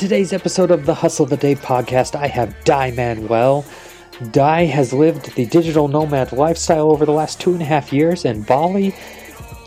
[0.00, 3.66] Today's episode of the Hustle of the Day podcast, I have Dai Manuel.
[4.30, 8.24] Dai has lived the digital nomad lifestyle over the last two and a half years
[8.24, 8.94] in Bali,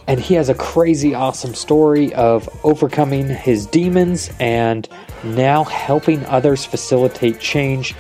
[0.08, 4.90] and he has a crazy awesome story of overcoming his demons and
[5.24, 7.94] now helping others facilitate change.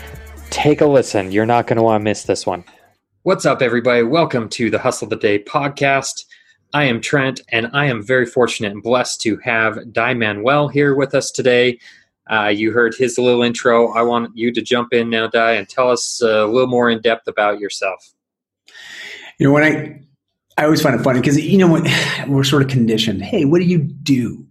[0.49, 1.31] Take a listen.
[1.31, 2.63] You're not going to want to miss this one.
[3.21, 4.01] What's up, everybody?
[4.01, 6.25] Welcome to the Hustle the Day podcast.
[6.73, 10.95] I am Trent, and I am very fortunate and blessed to have Dai Manuel here
[10.95, 11.77] with us today.
[12.29, 13.91] Uh, you heard his little intro.
[13.93, 17.01] I want you to jump in now, Dai, and tell us a little more in
[17.01, 18.13] depth about yourself.
[19.39, 20.01] You know, when I
[20.57, 21.87] I always find it funny because you know what
[22.27, 23.21] we're sort of conditioned.
[23.23, 24.45] Hey, what do you do?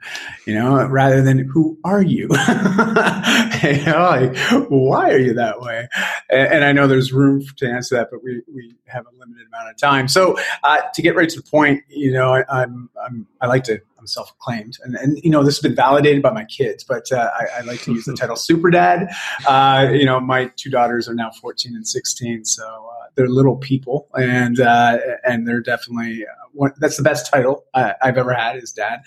[0.46, 2.22] You know, rather than who are you?
[3.62, 4.36] you know, like,
[4.68, 5.88] why are you that way?
[6.28, 9.46] And, and, I know there's room to answer that, but we, we have a limited
[9.46, 10.08] amount of time.
[10.08, 13.62] So uh, to get right to the point, you know, I, I'm, I'm I like
[13.64, 16.82] to I'm self-acclaimed, and and you know this has been validated by my kids.
[16.82, 19.08] But uh, I, I, like to use the title super dad.
[19.46, 23.56] Uh, you know, my two daughters are now 14 and 16, so uh, they're little
[23.56, 28.34] people, and uh, and they're definitely uh, one, that's the best title I, have ever
[28.34, 29.00] had is dad.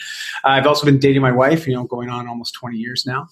[0.43, 3.27] I've also been dating my wife, you know, going on almost 20 years now,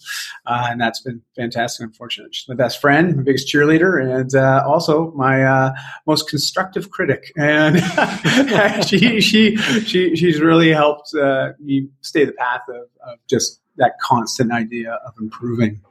[0.46, 1.86] uh, and that's been fantastic.
[1.86, 4.36] Unfortunately, she's my best friend, my biggest cheerleader, and
[4.66, 5.74] also my
[6.06, 7.32] most constructive critic.
[7.38, 7.78] And
[8.88, 11.14] she she she she's really helped
[11.60, 15.82] me stay the path of, of just that constant idea of improving.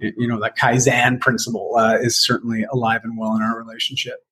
[0.00, 4.24] You know, that Kaizen principle uh, is certainly alive and well in our relationship.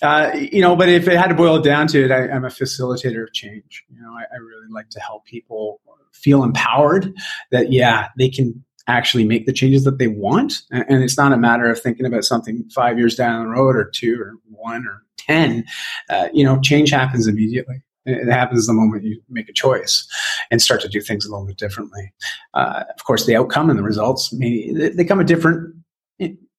[0.00, 2.48] Uh, you know, but if it had to boil down to it, I, am a
[2.48, 3.84] facilitator of change.
[3.88, 5.80] You know, I, I, really like to help people
[6.12, 7.12] feel empowered
[7.50, 10.62] that, yeah, they can actually make the changes that they want.
[10.70, 13.76] And, and it's not a matter of thinking about something five years down the road
[13.76, 15.64] or two or one or 10.
[16.08, 17.82] Uh, you know, change happens immediately.
[18.08, 20.06] It happens the moment you make a choice
[20.50, 22.12] and start to do things a little bit differently.
[22.54, 25.74] Uh, of course, the outcome and the results may, they come at different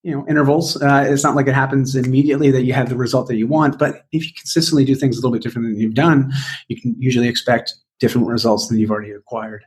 [0.04, 0.82] you know intervals.
[0.82, 3.78] Uh, it's not like it happens immediately that you have the result that you want.
[3.78, 6.32] But if you consistently do things a little bit different than you've done,
[6.68, 9.66] you can usually expect different results than you've already acquired.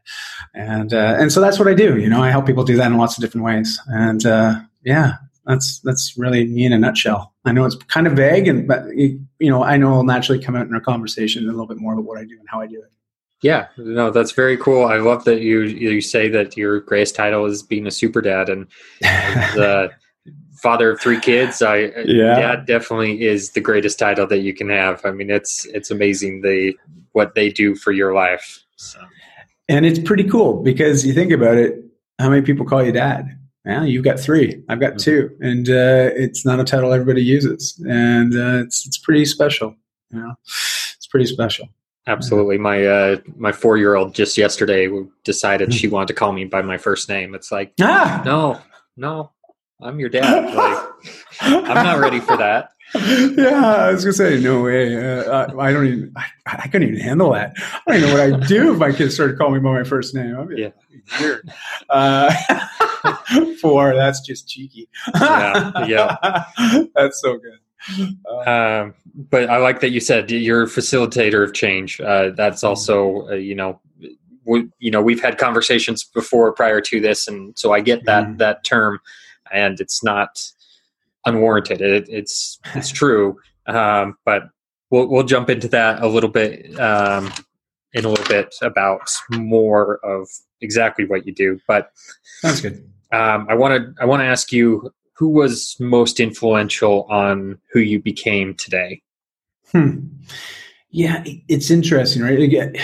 [0.55, 1.99] And uh, and so that's what I do.
[1.99, 3.81] You know, I help people do that in lots of different ways.
[3.89, 5.15] And uh, yeah,
[5.45, 7.35] that's that's really me in a nutshell.
[7.45, 8.85] I know it's kind of vague, and but
[9.43, 11.95] you know, I know it'll naturally come out in our conversation a little bit more
[11.95, 12.93] about what I do and how I do it.
[13.43, 14.85] Yeah, no, that's very cool.
[14.85, 18.49] I love that you you say that your greatest title is being a super dad
[18.49, 18.69] and,
[19.03, 19.89] and uh,
[20.63, 21.61] father of three kids.
[21.61, 25.05] I yeah, dad definitely is the greatest title that you can have.
[25.05, 26.75] I mean, it's it's amazing the
[27.11, 28.63] what they do for your life.
[28.77, 29.01] So.
[29.69, 31.83] And it's pretty cool because you think about it.
[32.21, 33.27] How many people call you dad?
[33.65, 34.63] Yeah, you've got three.
[34.69, 34.99] I've got mm-hmm.
[34.99, 39.77] two, and uh, it's not a title everybody uses, and uh, it's it's pretty special.
[40.11, 41.69] You know, it's pretty special.
[42.07, 42.59] Absolutely.
[42.59, 44.89] My uh, my four year old just yesterday
[45.23, 47.35] decided she wanted to call me by my first name.
[47.35, 48.21] It's like, ah!
[48.25, 48.61] no,
[48.97, 49.31] no,
[49.81, 50.53] I'm your dad.
[50.55, 50.79] Like,
[51.41, 52.71] I'm not ready for that.
[52.95, 54.97] yeah, I was gonna say no way.
[54.97, 56.13] Uh, I, I, don't even.
[56.17, 57.55] I, I, couldn't even handle that.
[57.57, 59.85] I don't even know what I'd do if my kids started calling me by my
[59.85, 60.37] first name.
[60.39, 60.71] I'd be yeah.
[61.21, 61.51] Weird.
[61.91, 62.33] Uh,
[63.61, 63.95] four.
[63.95, 64.89] That's just cheeky.
[65.21, 66.45] yeah, yeah.
[66.95, 68.17] That's so good.
[68.27, 72.01] Uh, um, but I like that you said you're a facilitator of change.
[72.01, 72.69] Uh, that's mm-hmm.
[72.69, 73.81] also, uh, you know,
[74.45, 78.27] we, you know, we've had conversations before prior to this, and so I get that
[78.27, 78.39] mm.
[78.39, 79.01] that term,
[79.53, 80.41] and it's not
[81.27, 81.81] unwarranted.
[81.81, 84.45] It, it's it's true, um, but
[84.91, 87.33] we'll we'll jump into that a little bit um,
[87.93, 90.29] in a little bit about more of
[90.63, 91.61] exactly what you do.
[91.67, 91.93] But
[92.41, 92.89] sounds good.
[93.13, 97.81] Um, I want to I want to ask you who was most influential on who
[97.81, 99.03] you became today.
[99.71, 100.07] Hmm.
[100.91, 102.41] Yeah, it's interesting, right?
[102.41, 102.75] Again,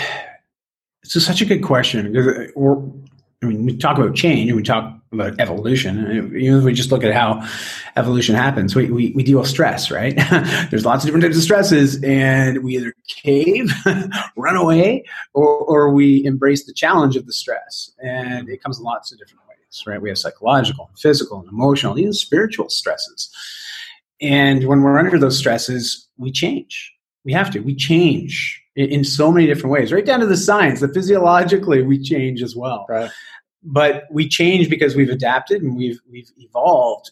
[1.03, 2.77] it's such a good question because we're
[3.41, 6.05] I mean, we talk about change and we talk about evolution.
[6.05, 7.47] And if we just look at how
[7.95, 10.15] evolution happens, we, we, we deal with stress, right?
[10.69, 13.71] There's lots of different types of stresses, and we either cave,
[14.35, 15.03] run away,
[15.33, 17.91] or, or we embrace the challenge of the stress.
[18.03, 20.01] And it comes in lots of different ways, right?
[20.01, 23.29] We have psychological, physical, and emotional, even spiritual stresses.
[24.21, 26.93] And when we're under those stresses, we change.
[27.25, 27.59] We have to.
[27.59, 30.79] We change in, so many different ways, right down to the science.
[30.79, 32.85] The physiologically, we change as well.
[32.87, 33.11] Right.
[33.61, 37.11] But we change because we've adapted and we've we've evolved,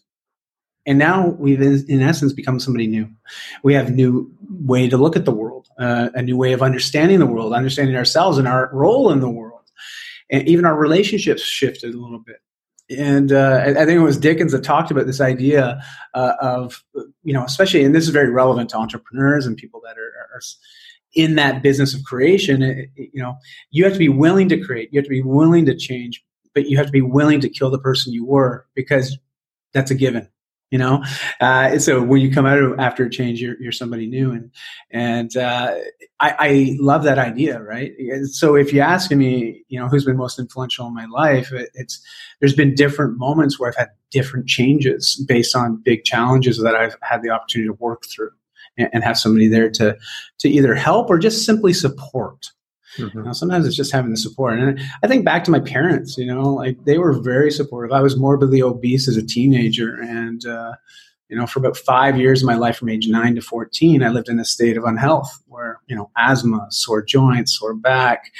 [0.85, 3.09] and now we've in, essence become somebody new.
[3.63, 6.61] We have a new way to look at the world, uh, a new way of
[6.61, 9.71] understanding the world, understanding ourselves and our role in the world,
[10.31, 12.37] and even our relationships shifted a little bit
[12.89, 15.83] and uh, I, think it was Dickens that talked about this idea
[16.13, 16.83] uh, of
[17.23, 20.41] you know, especially, and this is very relevant to entrepreneurs and people that are, are
[21.13, 22.61] in that business of creation.
[22.61, 23.35] It, it, you know,
[23.71, 24.89] you have to be willing to create.
[24.91, 26.23] You have to be willing to change
[26.57, 29.15] but you have to be willing to kill the person you were because
[29.73, 30.27] that's a given
[30.71, 31.03] you know?
[31.39, 34.49] Uh, so when you come out of, after a change you're, you're somebody new and
[34.89, 35.75] and uh,
[36.19, 37.93] I, I, love that idea right?
[38.31, 41.69] So if you ask me you know who's been most influential in my life it,
[41.75, 42.01] it's
[42.39, 46.95] there's been different moments where i've had different changes based on big challenges that i've
[47.03, 48.31] had the opportunity to work through
[48.77, 49.95] and, and have somebody there to
[50.39, 52.51] to either help or just simply support
[52.97, 53.25] Mm-hmm.
[53.25, 54.59] You sometimes it's just having the support.
[54.59, 57.91] And I think back to my parents, you know, like they were very supportive.
[57.91, 59.99] I was morbidly obese as a teenager.
[60.01, 60.73] And, uh,
[61.29, 64.09] you know, for about five years of my life from age nine to 14, I
[64.09, 68.31] lived in a state of unhealth where, you know, asthma, sore joints, sore back,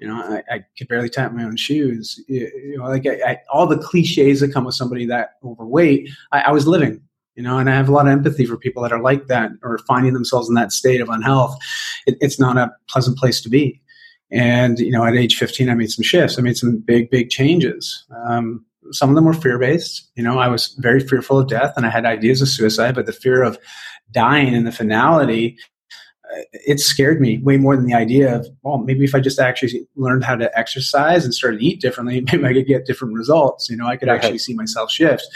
[0.00, 2.20] you know, I, I could barely tie my own shoes.
[2.26, 6.50] You know, like I, I, all the cliches that come with somebody that overweight, I,
[6.50, 7.00] was living
[7.34, 9.50] you know and i have a lot of empathy for people that are like that
[9.62, 11.56] or finding themselves in that state of unhealth
[12.06, 13.80] it, it's not a pleasant place to be
[14.32, 16.38] and, you know, at age 15, I made some shifts.
[16.38, 18.04] I made some big, big changes.
[18.26, 20.10] Um, some of them were fear based.
[20.16, 23.04] You know, I was very fearful of death and I had ideas of suicide, but
[23.04, 23.58] the fear of
[24.10, 25.58] dying and the finality,
[26.24, 29.38] uh, it scared me way more than the idea of, well, maybe if I just
[29.38, 33.14] actually learned how to exercise and started to eat differently, maybe I could get different
[33.14, 33.68] results.
[33.68, 35.26] You know, I could actually see myself shift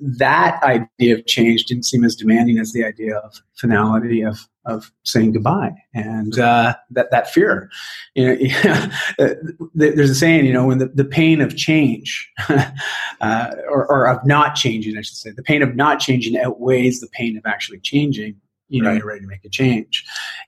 [0.00, 4.92] that idea of change didn't seem as demanding as the idea of finality of of
[5.02, 7.70] saying goodbye and uh, that that fear.
[8.14, 8.88] You know,
[9.74, 14.24] there's a saying, you know, when the, the pain of change, uh, or, or, of
[14.24, 17.80] not changing, I should say, the pain of not changing outweighs the pain of actually
[17.80, 18.36] changing
[18.68, 18.98] you know, right.
[18.98, 20.04] you're ready to make a change.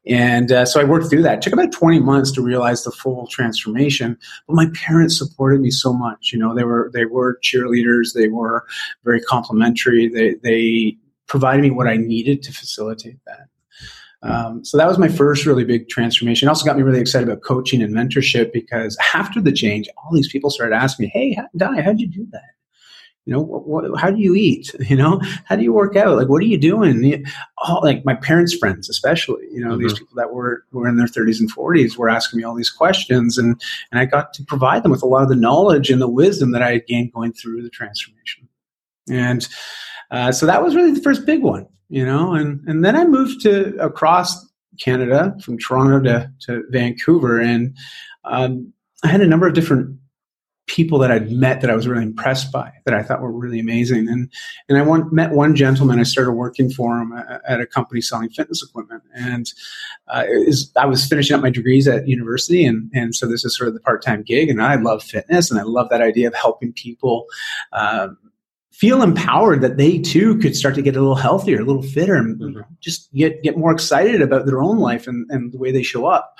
[0.06, 1.38] And uh, so I worked through that.
[1.38, 4.18] It took about 20 months to realize the full transformation.
[4.46, 6.30] But my parents supported me so much.
[6.32, 8.12] You know, they were they were cheerleaders.
[8.14, 8.66] They were
[9.04, 10.08] very complimentary.
[10.08, 13.48] They they provided me what I needed to facilitate that.
[14.22, 16.46] Um, so that was my first really big transformation.
[16.46, 20.12] It also got me really excited about coaching and mentorship because after the change, all
[20.12, 22.50] these people started asking me, "Hey, Dai, how'd you do that?"
[23.26, 26.16] you know what, what, how do you eat you know how do you work out
[26.16, 27.24] like what are you doing
[27.58, 29.82] all like my parents friends especially you know mm-hmm.
[29.82, 32.70] these people that were were in their 30s and 40s were asking me all these
[32.70, 33.60] questions and
[33.92, 36.50] and i got to provide them with a lot of the knowledge and the wisdom
[36.52, 38.48] that i had gained going through the transformation
[39.08, 39.48] and
[40.10, 43.04] uh, so that was really the first big one you know and and then i
[43.04, 44.46] moved to across
[44.78, 47.76] canada from toronto to, to vancouver and
[48.24, 48.72] um,
[49.04, 50.00] i had a number of different
[50.70, 53.58] people that I'd met that I was really impressed by, that I thought were really
[53.58, 54.08] amazing.
[54.08, 54.30] And
[54.68, 55.98] and I met one gentleman.
[55.98, 57.12] I started working for him
[57.46, 59.52] at a company selling fitness equipment, and
[60.08, 60.24] uh,
[60.76, 63.74] I was finishing up my degrees at university, and and so this is sort of
[63.74, 64.48] the part time gig.
[64.48, 67.26] And I love fitness, and I love that idea of helping people.
[67.72, 68.16] Um,
[68.80, 72.14] feel empowered that they too could start to get a little healthier, a little fitter,
[72.14, 72.60] and mm-hmm.
[72.80, 76.06] just get get more excited about their own life and, and the way they show
[76.06, 76.34] up.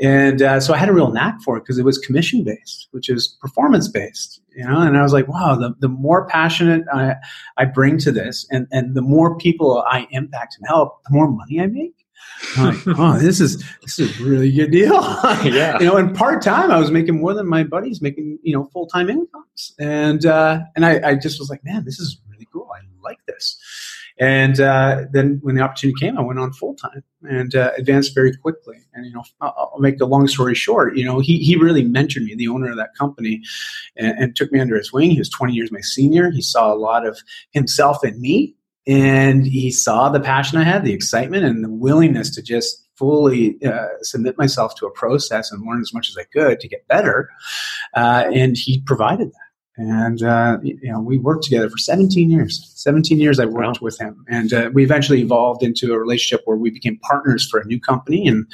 [0.00, 2.88] And uh, so I had a real knack for it because it was commission based,
[2.90, 4.80] which is performance based, you know.
[4.80, 7.16] And I was like, wow, the, the more passionate I,
[7.56, 11.30] I bring to this, and and the more people I impact and help, the more
[11.30, 11.94] money I make.
[12.56, 14.92] I'm like, oh, this is this is a really good deal.
[15.44, 15.96] yeah, you know.
[15.96, 19.08] And part time, I was making more than my buddies making, you know, full time
[19.08, 19.74] incomes.
[19.78, 22.68] And uh, and I, I just was like, man, this is really cool.
[22.74, 23.58] I like this.
[24.20, 28.14] And uh, then when the opportunity came, I went on full time and uh, advanced
[28.14, 28.76] very quickly.
[28.92, 30.94] And you know, I'll, make the long story short.
[30.94, 33.40] You know, he he really mentored me, the owner of that company,
[33.96, 35.10] and, and took me under his wing.
[35.10, 36.30] He was 20 years my senior.
[36.30, 37.18] He saw a lot of
[37.52, 38.54] himself in me,
[38.86, 43.56] and he saw the passion I had, the excitement, and the willingness to just fully
[43.64, 46.86] uh, submit myself to a process and learn as much as I could to get
[46.86, 47.30] better.
[47.94, 52.70] Uh, and he provided that and uh, you know we worked together for 17 years
[52.76, 53.84] 17 years i worked wow.
[53.84, 57.60] with him and uh, we eventually evolved into a relationship where we became partners for
[57.60, 58.46] a new company and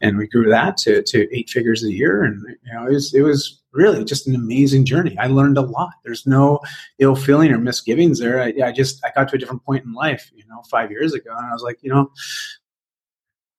[0.00, 2.24] and we grew that to, to eight figures a year.
[2.24, 5.16] And you know it was, it was really just an amazing journey.
[5.18, 5.92] I learned a lot.
[6.04, 6.60] There's no
[6.98, 8.40] ill feeling or misgivings there.
[8.40, 11.14] I, I just i got to a different point in life you know five years
[11.14, 12.10] ago and i was like you know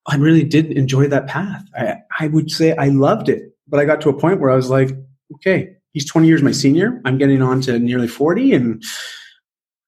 [0.08, 1.64] i really did enjoy that path.
[1.76, 4.56] I, I would say i loved it but i got to a point where i
[4.56, 4.90] was like
[5.36, 7.02] okay he's 20 years my senior.
[7.06, 8.84] I'm getting on to nearly 40 and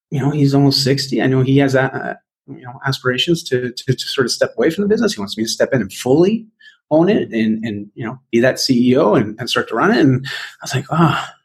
[0.10, 1.22] you know, he's almost 60.
[1.22, 2.16] I know he has uh,
[2.58, 5.14] you know aspirations to, to, to sort of step away from the business.
[5.14, 6.48] He wants me to step in and fully
[6.90, 10.00] own it and and you know be that CEO and, and start to run it.
[10.00, 11.36] And I was like, ah, oh,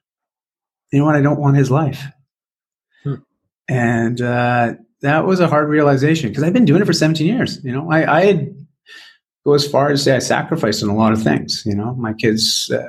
[0.93, 1.17] you know what?
[1.17, 2.03] I don't want his life.
[3.03, 3.15] Hmm.
[3.69, 7.63] And uh, that was a hard realization because I've been doing it for 17 years.
[7.65, 8.67] You know, I, I had
[9.45, 11.63] go as far as say I sacrificed in a lot of things.
[11.67, 12.71] You know, my kids.
[12.73, 12.89] Uh,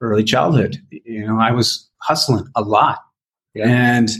[0.00, 0.78] early childhood.
[0.90, 2.98] You know, I was hustling a lot.
[3.56, 3.68] Yeah.
[3.68, 4.10] And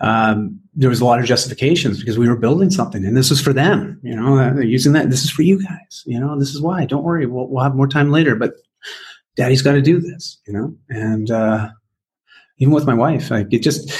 [0.00, 3.40] um, there was a lot of justifications because we were building something and this is
[3.40, 5.08] for them, you know, they're using that.
[5.08, 6.84] This is for you guys, you know, this is why.
[6.84, 8.36] Don't worry, we'll, we'll have more time later.
[8.36, 8.52] But
[9.36, 10.74] daddy's got to do this, you know?
[10.90, 11.70] And, uh,
[12.58, 13.90] even with my wife, like it just,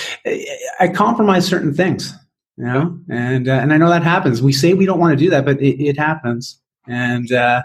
[0.80, 2.12] I compromise certain things,
[2.56, 4.42] you know, and, uh, and I know that happens.
[4.42, 6.60] We say we don't want to do that, but it, it happens.
[6.86, 7.62] And, uh,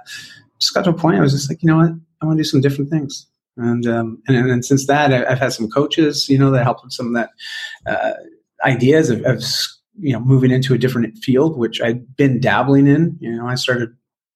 [0.60, 1.18] just got to a point.
[1.18, 1.91] I was just like, you know what?
[2.22, 3.25] I want to do some different things.
[3.58, 6.84] And, um, and, and since that, I, have had some coaches, you know, that helped
[6.84, 7.29] with some of that,
[7.86, 8.13] uh,
[8.65, 9.43] ideas of, of,
[10.00, 13.17] you know, moving into a different field, which I'd been dabbling in.
[13.20, 13.89] You know, I started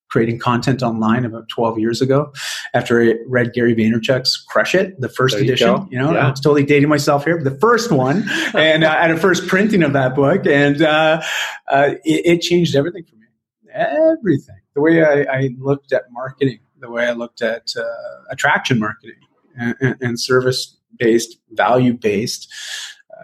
[0.09, 2.31] creating content online about 12 years ago
[2.73, 5.67] after I read Gary Vaynerchuk's Crush It, the first There you edition.
[5.67, 5.87] go.
[5.89, 6.27] You, know, Yeah.
[6.27, 9.47] I was totally dating myself here, but the first one and uh, at a first
[9.47, 10.45] printing of that book.
[10.45, 11.21] And uh,
[11.67, 13.25] uh, it, it changed everything for me.
[13.73, 14.55] Everything.
[14.73, 17.83] The way I, I looked at marketing, the way I looked at uh,
[18.29, 19.19] attraction marketing
[19.57, 22.51] and, and, and service based, value based.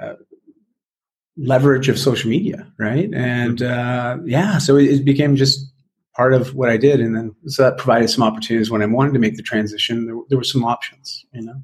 [0.02, 0.14] Uh,
[1.38, 5.72] leverage of social media right and uh, yeah so it, it became just
[6.16, 9.14] part of what I did, and then so that provided some opportunities when I wanted
[9.14, 10.06] to make the transition.
[10.06, 11.64] There, there were some options, you know.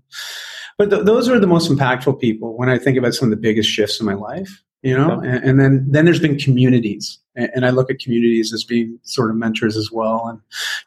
[0.78, 3.42] But th- those are the most impactful people when I think about some of the
[3.42, 5.20] biggest shifts in my life, you know.
[5.20, 9.00] And, and then then there's been communities, and, and I look at communities as being
[9.04, 10.28] sort of mentors as well.
[10.28, 10.40] And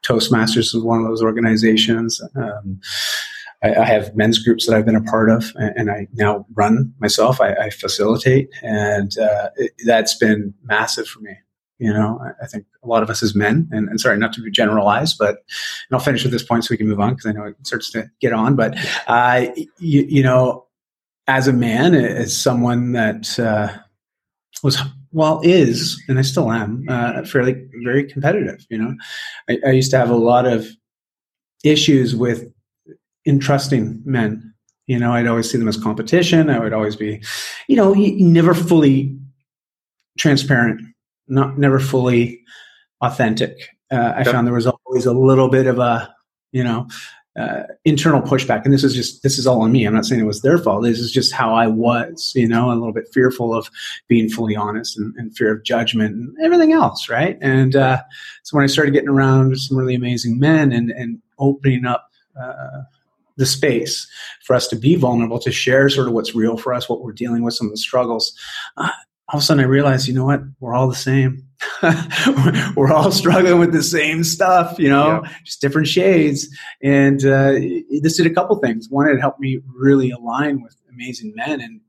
[0.02, 2.20] Toastmasters is one of those organizations.
[2.34, 2.80] Um,
[3.62, 6.46] I, I have men's groups that I've been a part of, and, and I now
[6.54, 7.40] run myself.
[7.40, 11.36] I, I facilitate, and uh, it, that's been massive for me
[11.80, 14.32] you know I, I think a lot of us as men and, and sorry not
[14.34, 17.14] to be generalized but and i'll finish with this point so we can move on
[17.14, 18.76] because i know it starts to get on but
[19.08, 19.46] uh,
[19.78, 20.66] you, you know
[21.30, 23.68] as a man as someone that uh,
[24.62, 24.78] was
[25.12, 28.94] well is and i still am uh, fairly very competitive you know
[29.48, 30.66] I, I used to have a lot of
[31.64, 32.52] issues with
[33.26, 34.54] entrusting men
[34.86, 37.22] you know i'd always see them as competition i would always be
[37.68, 39.16] you know never fully
[40.18, 40.80] transparent
[41.28, 42.42] not never fully
[43.00, 43.56] authentic.
[43.90, 44.26] Uh, I Yep.
[44.26, 46.14] found there was always a little bit of a,
[46.52, 46.88] you know,
[47.38, 48.64] uh, internal pushback.
[48.64, 49.84] And this is just this is all on me.
[49.84, 50.82] I'm not saying it was their fault.
[50.82, 53.70] This is just how I was, you know, a little bit fearful of
[54.08, 57.38] being fully honest and, and fear of judgment and everything else, right?
[57.40, 58.02] And uh,
[58.42, 62.10] so when I started getting around some really amazing men and and opening up.
[62.40, 62.82] Uh,
[63.36, 64.06] the space
[64.44, 67.10] for us to be vulnerable, to share sort of what's real for us, what we're
[67.10, 68.38] dealing with, some of the struggles.
[68.76, 68.90] Uh,
[69.28, 70.42] all of a sudden I realized, you know what?
[70.60, 71.46] We're all the same.
[72.76, 76.48] We're all struggling with the same stuff, you know, just different shades.
[76.82, 77.52] And uh,
[78.00, 78.88] this did a couple things.
[78.88, 81.80] One, it helped me really align with amazing men and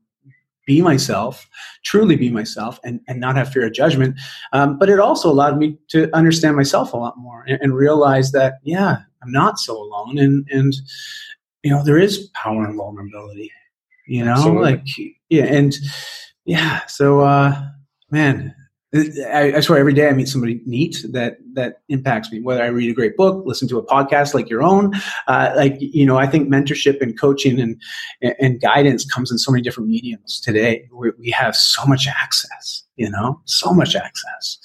[0.66, 1.48] be myself,
[1.84, 4.18] truly be myself, and, and not have fear of judgment.
[4.52, 8.32] Um, but it also allowed me to understand myself a lot more and, and realize
[8.32, 10.18] that, yeah, I'm not so alone.
[10.18, 10.72] And, and,
[11.62, 13.50] you know, there is power in vulnerability,
[14.06, 14.62] you know, Absolutely.
[14.62, 14.84] like,
[15.28, 15.44] yeah.
[15.44, 15.74] And,
[16.44, 16.86] yeah.
[16.86, 17.60] So, uh,
[18.10, 18.54] man,
[18.94, 22.40] I, I swear every day I meet somebody neat that that impacts me.
[22.40, 24.92] Whether I read a great book, listen to a podcast like your own,
[25.28, 27.80] uh, like you know, I think mentorship and coaching and
[28.38, 30.88] and guidance comes in so many different mediums today.
[30.92, 34.58] We, we have so much access, you know, so much access,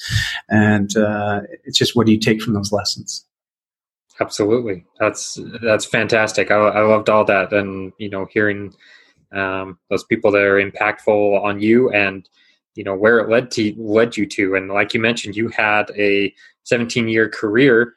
[0.49, 3.25] and uh, it's just what do you take from those lessons?
[4.19, 6.51] Absolutely, that's that's fantastic.
[6.51, 8.73] I, I loved all that, and you know, hearing
[9.31, 12.27] um, those people that are impactful on you, and
[12.77, 14.55] you know where it led to led you to.
[14.55, 17.95] And like you mentioned, you had a 17 year career,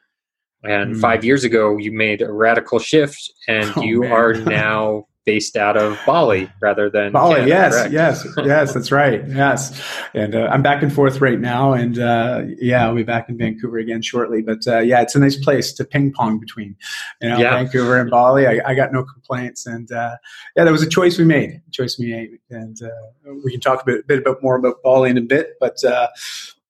[0.63, 0.99] and Mm.
[0.99, 4.11] five years ago you made a radical shift, and Oh, you man.
[4.11, 7.93] are now based out of Bali rather than Bali, Canada, yes, correct?
[7.93, 9.25] yes, yes, that's right.
[9.29, 9.81] Yes.
[10.13, 11.71] And uh, I'm back and forth right now.
[11.71, 14.41] And uh, yeah, I'll be back in Vancouver again shortly.
[14.41, 16.75] But uh, yeah, it's a nice place to ping pong between,
[17.21, 17.51] you know, Yeah.
[17.55, 18.45] Vancouver and Bali.
[18.45, 19.65] I, I got no complaints.
[19.65, 20.17] And uh,
[20.57, 22.31] yeah, that was a choice we made, a choice we made.
[22.49, 25.51] And uh, we can talk a bit, bit about more about Bali in a bit.
[25.61, 26.09] But uh,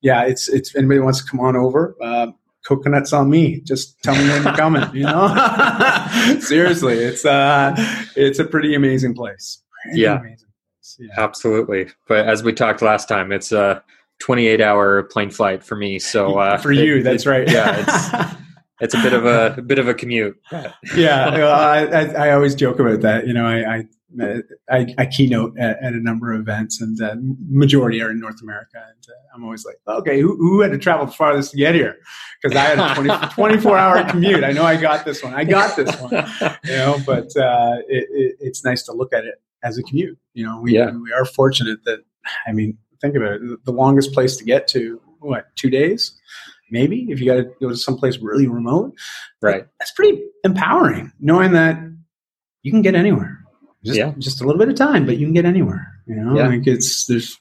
[0.01, 2.27] yeah, it's, it's, if anybody wants to come on over, uh,
[2.65, 3.61] coconuts on me.
[3.61, 5.27] Just tell me when you're coming, you know?
[6.39, 7.73] Seriously, it's, uh,
[8.15, 9.61] it's a pretty amazing place.
[9.83, 10.19] Pretty Yeah.
[10.19, 10.97] amazing place.
[10.99, 11.13] Yeah.
[11.23, 11.87] Absolutely.
[12.07, 13.83] But as we talked last time, it's a
[14.19, 15.97] 28 hour plane flight for me.
[15.99, 17.49] So uh, for you, it- that's it- right.
[17.49, 18.35] Yeah, it's
[18.81, 20.39] it's a bit of a, a bit of a commute.
[20.95, 23.27] yeah, well, I, I, I always joke about that.
[23.27, 23.83] You know, I I,
[24.69, 27.15] I, I keynote at, at a number of events, and uh,
[27.49, 28.77] majority are in North America.
[28.77, 31.75] And uh, I'm always like, okay, who, who had to travel the farthest to get
[31.75, 31.97] here?
[32.41, 34.43] Because I had a 20, 24 hour commute.
[34.43, 35.33] I know I got this one.
[35.33, 36.11] I got this one.
[36.65, 40.17] You know, but uh, it, it, it's nice to look at it as a commute.
[40.33, 40.91] You know, we Yeah.
[40.91, 41.99] we are fortunate that.
[42.47, 43.65] I mean, think about it.
[43.65, 46.19] The longest place to get to, what, two days?
[46.69, 48.93] Maybe if you got to go to someplace really remote
[49.41, 49.65] right.
[49.77, 51.77] that's pretty empowering knowing that
[52.63, 53.40] you can get anywhere
[53.85, 54.13] just, Yeah.
[54.19, 56.47] just a little bit of time but you can get anywhere you know Yeah.
[56.47, 57.37] like it's there's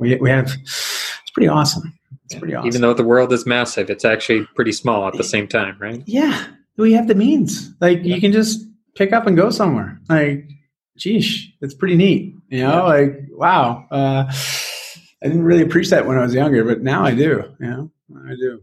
[0.00, 1.92] we, we have it's pretty awesome
[2.24, 5.24] it's pretty awesome Even though the world is massive, it's actually pretty small at the
[5.24, 6.02] same time, right?
[6.06, 7.70] yeah we have the means.
[7.80, 8.64] Like you can just
[8.94, 10.00] pick up and go somewhere.
[10.08, 10.48] Like,
[10.98, 12.34] geesh, it's pretty neat.
[12.48, 12.82] You know, yeah.
[12.82, 13.84] like wow.
[13.90, 14.24] Uh,
[15.22, 17.44] I didn't really appreciate that when I was younger, but now I do.
[17.60, 17.90] You know,
[18.26, 18.62] I do.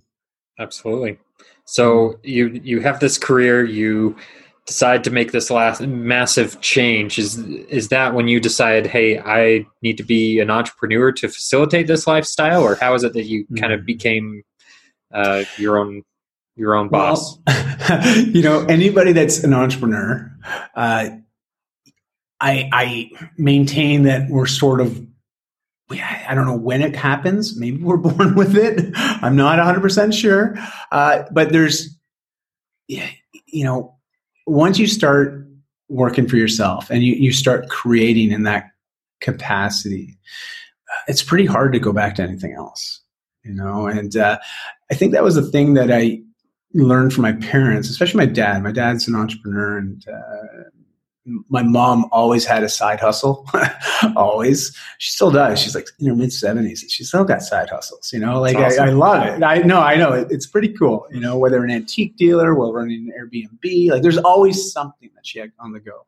[0.58, 1.20] Absolutely.
[1.66, 3.63] So you you have this career.
[3.63, 4.16] You
[4.67, 7.17] decide to make this last massive change.
[7.17, 11.88] Is is that when you decide, hey, I need to be an entrepreneur to facilitate
[11.88, 14.43] this lifestyle, or how is it that you kind of became
[15.12, 16.03] uh, your own
[16.55, 17.39] your own boss?
[17.47, 20.31] Well, you know, anybody that's an entrepreneur,
[20.75, 21.09] uh,
[22.39, 25.01] I I maintain that we're sort of
[25.89, 27.57] I don't know when it happens.
[27.57, 28.91] Maybe we're born with it.
[28.95, 30.55] I'm not 100% sure.
[30.91, 31.97] Uh, but there's,
[32.88, 33.97] you know,
[34.48, 35.46] once you start
[35.89, 38.72] working for yourself and you, you start creating in that
[39.22, 40.18] capacity,
[41.08, 43.01] it's pretty hard to go back to anything else,
[43.44, 43.88] you know?
[43.88, 44.39] And uh,
[44.89, 46.22] I think that was the thing that I
[46.74, 48.63] learned from my parents, especially my dad.
[48.63, 50.63] My dad's an entrepreneur and uh,
[51.50, 53.46] my mom always had a side hustle
[54.15, 54.75] always.
[54.98, 55.60] She still does.
[55.60, 58.39] She's like in her mid 70s she still got side hustles you know?
[58.39, 58.84] Like awesome.
[58.84, 59.43] I, I, love it.
[59.43, 60.13] I know i know.
[60.13, 64.01] It, it's pretty cool you know whether an antique dealer while running an airbnb like
[64.01, 66.05] there's always something that she had on the go.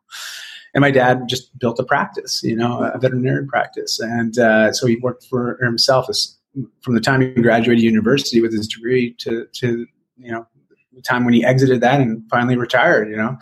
[0.73, 3.99] And my dad just built a practice you know a veterinary practice.
[3.99, 6.37] And uh, so he worked for himself as,
[6.81, 9.85] from the time he graduated university with his degree to to
[10.17, 10.47] you know
[10.93, 13.37] the time when he exited that and finally retired you know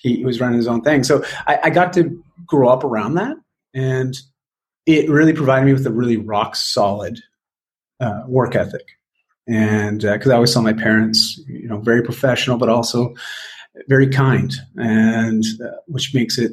[0.00, 1.04] he, he was running his own thing.
[1.04, 3.36] So I, I got to grow up around that,
[3.74, 4.16] and
[4.86, 7.20] it really provided me with a really rock solid
[8.00, 8.86] uh, work ethic.
[9.46, 13.14] And because uh, I always saw my parents, you know, very professional, but also
[13.88, 16.52] very kind, and uh, which makes it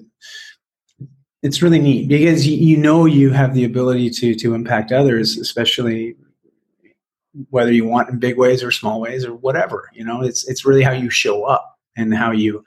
[1.43, 5.37] it's really neat because you, you know you have the ability to to impact others,
[5.37, 6.15] especially
[7.49, 9.89] whether you want in big ways or small ways or whatever.
[9.93, 12.63] You know, it's it's really how you show up and how you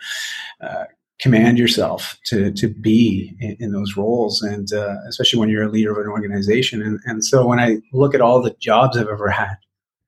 [0.60, 0.84] uh,
[1.20, 5.70] command yourself to to be in, in those roles, and uh, especially when you're a
[5.70, 6.82] leader of an organization.
[6.82, 9.56] And and so when I look at all the jobs I've ever had,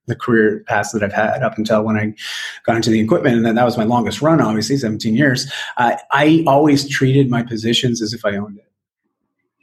[0.07, 2.13] the career path that I've had up until when I
[2.65, 5.51] got into the equipment, and then that was my longest run, obviously, 17 years.
[5.77, 8.69] I always treated my positions as if I owned it.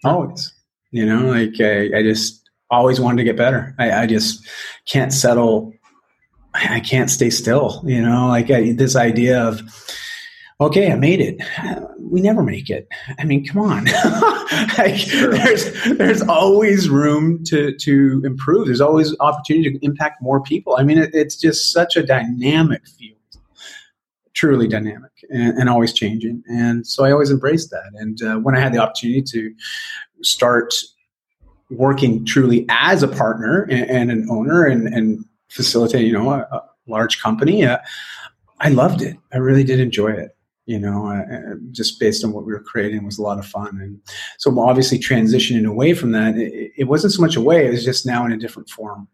[0.03, 0.53] Always,
[0.93, 3.75] you know, like I, I just always wanted to get better.
[3.79, 4.49] I, I just
[4.87, 5.75] can't settle
[6.55, 7.83] I can't stay still.
[7.85, 9.61] You know, like I, this idea of,
[10.61, 11.41] okay, I made it.
[11.99, 12.89] We never make it.
[13.19, 13.85] I mean, come on.
[14.79, 18.67] like, there's there's always room to to improve.
[18.67, 20.77] There's always opportunity to impact more people.
[20.77, 23.19] I mean, it, it's just such a dynamic field,
[24.35, 26.43] truly dynamic, and, and, always changing.
[26.49, 27.93] And so I always embraced that.
[27.95, 29.55] And uh, when I had the opportunity to
[30.23, 30.75] start
[31.71, 36.39] working truly as a partner and, and an owner and, and facilitate, you know, a,
[36.41, 37.65] a large company.
[37.65, 37.79] Uh,
[38.61, 39.17] I loved it.
[39.33, 40.37] I really did enjoy it.
[40.67, 43.47] You know, uh, uh, just based on what we were creating was a lot of
[43.47, 43.81] fun.
[43.81, 44.01] And
[44.39, 48.07] so, obviously, transitioning away from that, it, it wasn't so much away; it was just
[48.07, 49.09] now in a different form.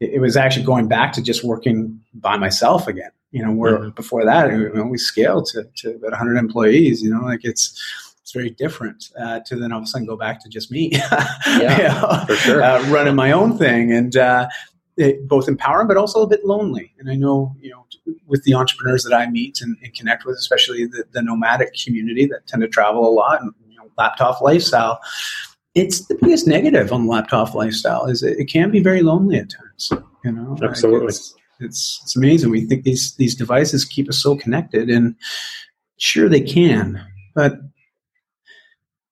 [0.00, 3.10] It, it, was actually going back to just working by myself again.
[3.30, 3.90] You know, where mm-hmm.
[3.90, 7.02] before that, you know, we scaled to, to about 100 employees.
[7.02, 7.80] You know, like it's
[8.22, 10.90] it's very different uh, to then all of a sudden go back to just me,
[11.46, 13.92] yeah, you know, for sure, uh, running my own thing.
[13.92, 14.48] And uh,
[14.96, 16.92] it, both empowering but also a bit lonely.
[16.98, 17.86] And I know, you know,
[18.26, 22.26] with the entrepreneurs that I meet and, and connect with, especially the, the, nomadic community
[22.26, 25.00] that tend to travel a lot and you know, laptop lifestyle,
[25.74, 29.38] it's the biggest negative on the laptop lifestyle is it, it can be very lonely
[29.38, 30.04] at times.
[30.24, 31.08] You know, absolutely.
[31.08, 32.50] It's, it's, it's amazing.
[32.50, 35.14] We think these these devices keep us so connected, and
[35.98, 37.04] sure they can,
[37.34, 37.58] but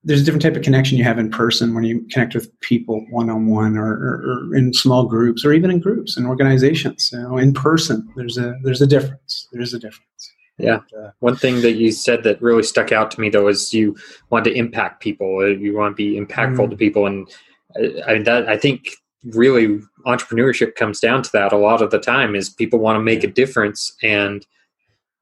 [0.05, 3.07] there's a different type of connection you have in person when you connect with people
[3.11, 7.11] one on one or in small groups or even in groups and organizations.
[7.13, 9.49] You know, in person, there's a there's a difference.
[9.53, 10.33] There's a difference.
[10.59, 10.81] Yeah.
[10.99, 13.97] uh, One thing that you said that really stuck out to me though is you
[14.31, 15.49] want to impact people.
[15.49, 16.71] You want to be impactful mm.
[16.71, 17.29] to people, and
[17.77, 18.89] uh, I, that, I think
[19.25, 23.03] really entrepreneurship comes down to that a lot of the time is people want to
[23.03, 24.45] make a difference and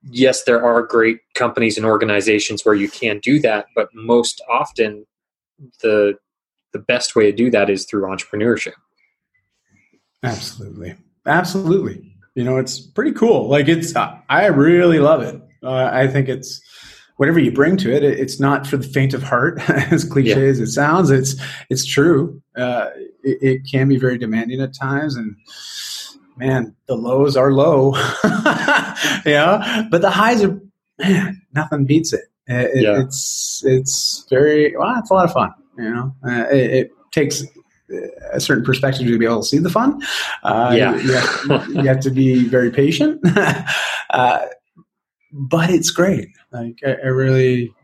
[0.08, 5.06] yes, there are great companies and organizations where you can do that, but most often
[5.82, 6.14] the
[6.72, 8.74] the best way to do that is through entrepreneurship.
[10.22, 10.94] Absolutely,
[11.26, 12.14] absolutely.
[12.34, 13.48] You know, it's pretty cool.
[13.48, 15.40] Like it's, I really love it.
[15.62, 16.62] Uh, I think it's
[17.16, 18.02] whatever you bring to it.
[18.02, 19.58] It's not for the faint of heart,
[19.92, 20.48] as cliche yeah.
[20.48, 21.10] as it sounds.
[21.10, 21.34] It's
[21.68, 22.40] it's true.
[22.56, 22.88] Uh,
[23.22, 25.36] it, it can be very demanding at times, and
[26.40, 27.94] man, the lows are low,
[29.26, 30.59] yeah, but the highs are
[30.98, 32.24] man, nothing beats it.
[32.48, 33.03] it yeah.
[33.03, 35.53] It's it's very well, it's a lot of fun.
[35.79, 37.42] You know, uh, it, it, takes
[38.33, 40.00] a certain perspective to be able to see the fun.
[40.44, 43.20] Uh, yeah, you, have, you, have, to be very patient.
[44.11, 44.46] uh,
[45.33, 46.29] but it's great.
[46.53, 47.74] Like I, I really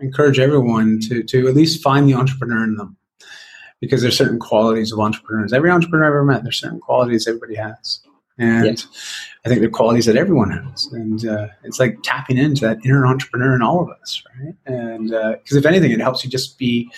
[0.00, 2.96] encourage everyone to to at least find the entrepreneur in them
[3.80, 5.52] because there's certain qualities of entrepreneurs.
[5.52, 8.00] Every entrepreneur I've ever met, there's certain qualities everybody has.
[8.38, 8.74] And yeah.
[9.44, 10.86] I think they're qualities that everyone has.
[10.92, 14.54] And uh, it's like tapping into that inner entrepreneur in all of us, right?
[14.66, 16.90] And because uh, if anything, it helps you just be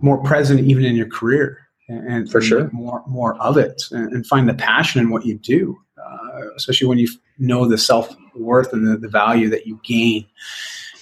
[0.00, 4.26] more present even in your career and, for sure more more of it and, and
[4.26, 8.86] find the passion in what you do uh, especially when you know the self-worth and
[8.86, 10.24] the, the, value that you gain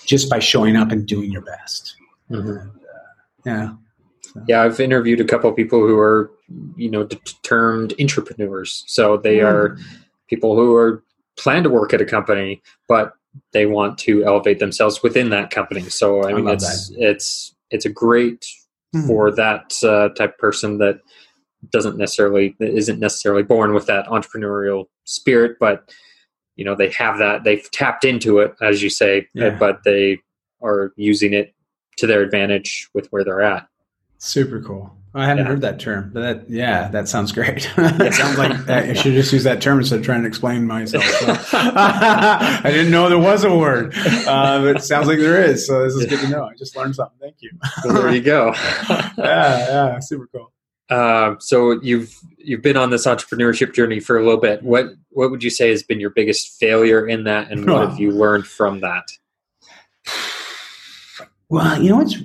[0.07, 1.97] just by showing up and doing your best
[2.31, 2.49] mm-hmm.
[2.49, 3.73] and, uh, yeah
[4.32, 4.42] so.
[4.48, 6.30] yeah i've interviewed a couple of people who are
[6.76, 7.06] you know
[7.42, 9.46] termed entrepreneurs so they mm.
[9.46, 9.78] are
[10.28, 11.02] people who are
[11.36, 13.12] plan to work at a company but
[13.52, 16.96] they want to elevate themselves within that company so i mean I it's that.
[16.98, 18.46] it's it's a great
[18.94, 19.06] mm-hmm.
[19.06, 21.00] for that uh, type of person that
[21.70, 25.92] doesn't necessarily isn't necessarily born with that entrepreneurial spirit, but
[26.56, 29.50] you know they have that they've tapped into it as you say, yeah.
[29.50, 30.18] but they
[30.62, 31.54] are using it
[31.96, 33.68] to their advantage with where they're at.
[34.18, 34.94] Super cool.
[35.14, 35.50] I hadn't yeah.
[35.50, 37.70] heard that term, but that yeah, that sounds great.
[37.78, 41.02] it sounds like I should just use that term instead of trying to explain myself.
[41.04, 41.26] So.
[41.52, 45.66] I didn't know there was a word, uh, but it sounds like there is.
[45.66, 46.44] So this is good to know.
[46.44, 47.18] I just learned something.
[47.20, 47.50] Thank you.
[47.85, 48.52] well, there you go.
[48.88, 50.52] yeah, yeah, super cool.
[50.90, 54.62] Uh, so you've you've been on this entrepreneurship journey for a little bit.
[54.62, 57.98] What what would you say has been your biggest failure in that, and what have
[57.98, 59.09] you learned from that?
[61.48, 62.16] Well, you know what's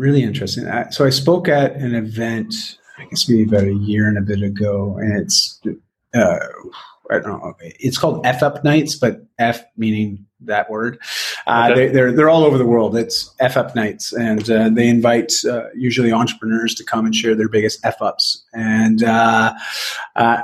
[0.00, 0.66] really interesting.
[0.90, 2.54] so I spoke at an event,
[2.98, 5.60] I guess maybe about a year and a bit ago, and it's
[6.14, 6.38] uh,
[7.10, 7.54] I don't know.
[7.60, 10.98] It's called F Up Nights, but F meaning that word.
[11.46, 11.74] Uh, okay.
[11.74, 12.96] they, are they're, they're all over the world.
[12.96, 17.34] It's F Up Nights, and uh, they invite uh, usually entrepreneurs to come and share
[17.34, 18.44] their biggest F ups.
[18.54, 19.54] And uh,
[20.16, 20.42] uh,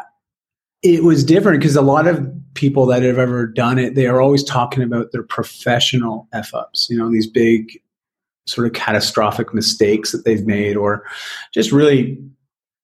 [0.82, 4.20] it was different because a lot of people that have ever done it, they are
[4.20, 6.88] always talking about their professional F ups.
[6.90, 7.80] You know, these big
[8.46, 11.04] sort of catastrophic mistakes that they've made or
[11.52, 12.18] just really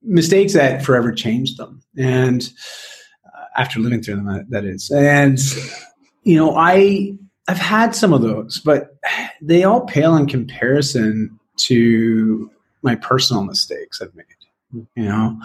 [0.02, 1.80] mistakes that forever changed them.
[1.96, 2.50] And
[3.26, 4.90] uh, after living through them that, that is.
[4.90, 5.38] And
[6.24, 7.12] you know i
[7.48, 8.96] i've had some of those but
[9.40, 12.48] they all pale in comparison to
[12.82, 14.24] my personal mistakes i've made
[14.72, 15.40] you know?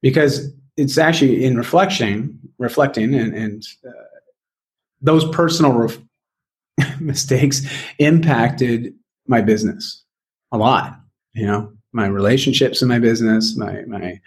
[0.00, 3.90] Because it's actually in reflection reflecting and, and uh,
[5.00, 5.98] those personal ref-
[7.00, 7.66] mistakes
[7.98, 8.94] impacted
[9.32, 10.04] my business
[10.52, 11.00] a lot.
[11.34, 14.20] You know, my relationships in my business, my my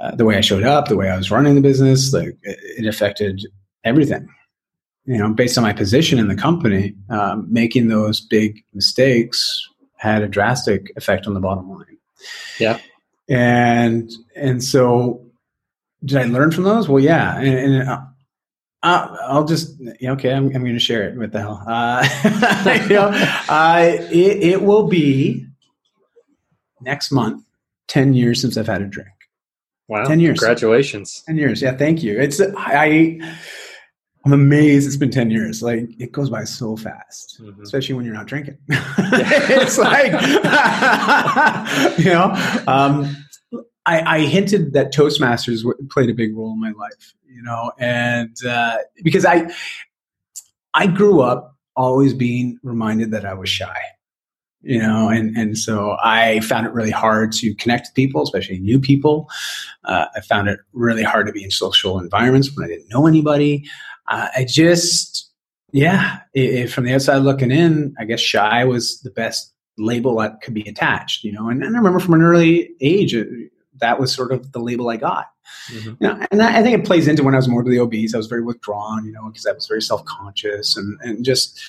[0.00, 2.58] uh, the way I showed up, the way I was running the business, like it,
[2.78, 3.42] it affected
[3.84, 4.28] everything.
[5.04, 10.22] You know, based on my position in the company, um, making those big mistakes had
[10.22, 11.98] a drastic effect on the bottom line.
[12.58, 12.78] Yeah,
[13.28, 15.26] and and so
[16.04, 16.88] did I learn from those?
[16.88, 17.98] Well, yeah, and, and
[18.82, 20.32] uh, I'll just okay.
[20.32, 21.16] I'm, I'm going to share it.
[21.16, 21.62] What the hell?
[21.66, 22.02] Uh,
[22.88, 23.10] you know,
[23.48, 25.46] uh, it, it, will be
[26.80, 27.44] next month.
[27.86, 29.08] Ten years since I've had a drink.
[29.88, 30.04] Wow!
[30.04, 30.38] Ten years.
[30.38, 31.22] Congratulations.
[31.26, 31.62] Ten years.
[31.62, 32.18] Yeah, thank you.
[32.18, 33.20] It's I.
[34.24, 35.64] I'm amazed it's been 10 years.
[35.64, 37.60] Like it goes by so fast, mm-hmm.
[37.60, 38.56] especially when you're not drinking.
[38.68, 40.12] it's like,
[41.98, 42.32] you know,
[42.68, 43.16] um,
[43.84, 48.36] I, I, hinted that Toastmasters played a big role in my life you know, and
[48.46, 49.52] uh, because I
[50.74, 53.76] I grew up always being reminded that I was shy,
[54.60, 58.58] you know, and and so I found it really hard to connect with people, especially
[58.58, 59.28] new people.
[59.84, 63.06] Uh, I found it really hard to be in social environments when I didn't know
[63.06, 63.64] anybody.
[64.08, 65.30] Uh, I just,
[65.72, 70.18] yeah, it, it, from the outside looking in, I guess shy was the best label
[70.18, 71.48] that could be attached, you know.
[71.48, 73.24] And, and I remember from an early age, uh,
[73.82, 75.26] that was sort of the label I got.
[75.70, 75.88] Mm-hmm.
[76.00, 78.14] You know, and I think it plays into when I was more to the obese.
[78.14, 81.60] I was very withdrawn, you know, because I was very self conscious and and just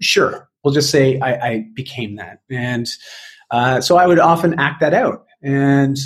[0.00, 2.88] sure, we'll just say I, I became that, and
[3.52, 5.26] uh, so I would often act that out.
[5.42, 5.96] And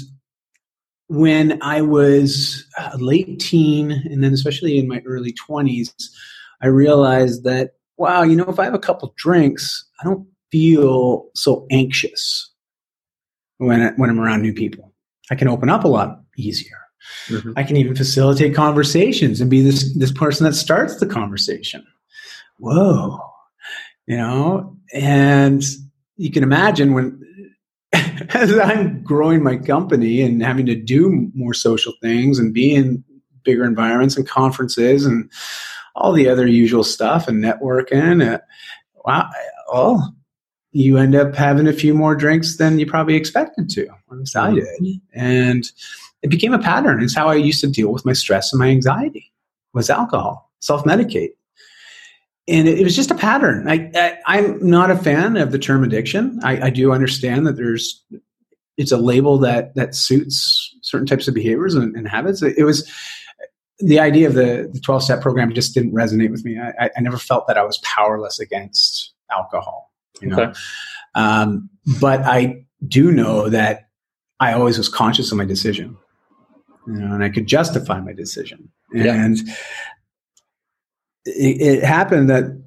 [1.08, 5.94] when I was a late teen, and then especially in my early twenties,
[6.60, 11.28] I realized that wow, you know, if I have a couple drinks, I don't feel
[11.34, 12.50] so anxious
[13.58, 14.93] when I, when I'm around new people.
[15.30, 16.78] I can open up a lot easier.
[17.28, 17.52] Mm-hmm.
[17.56, 21.84] I can even facilitate conversations and be this this person that starts the conversation.
[22.58, 23.20] Whoa,
[24.06, 25.62] you know, and
[26.16, 27.20] you can imagine when
[27.92, 33.04] as I'm growing my company and having to do more social things and be in
[33.44, 35.30] bigger environments and conferences and
[35.94, 38.34] all the other usual stuff and networking.
[38.34, 38.38] Uh,
[39.04, 39.30] wow,
[39.68, 40.08] oh,
[40.74, 43.86] you end up having a few more drinks than you probably expected to.
[43.86, 45.70] At least I did, and
[46.22, 47.02] it became a pattern.
[47.02, 49.32] It's how I used to deal with my stress and my anxiety
[49.72, 51.30] was alcohol, self medicate.
[52.48, 53.68] and it, it was just a pattern.
[53.68, 56.40] I, I am not a fan of the term addiction.
[56.42, 58.02] I, I do understand that there's
[58.76, 62.42] it's a label that that suits certain types of behaviors and, and habits.
[62.42, 62.90] It, it, was
[63.78, 66.58] the idea of the, the 12 step program just didn't resonate with me.
[66.58, 69.83] I, I never felt that I was powerless against alcohol,
[70.20, 70.40] you know.
[70.40, 70.52] Okay.
[71.14, 73.88] Um, but I do know that
[74.40, 75.96] I always was conscious of my decision,
[76.86, 78.70] you know, and I could justify my decision.
[78.92, 79.54] And yeah.
[81.24, 82.60] it, it happened that,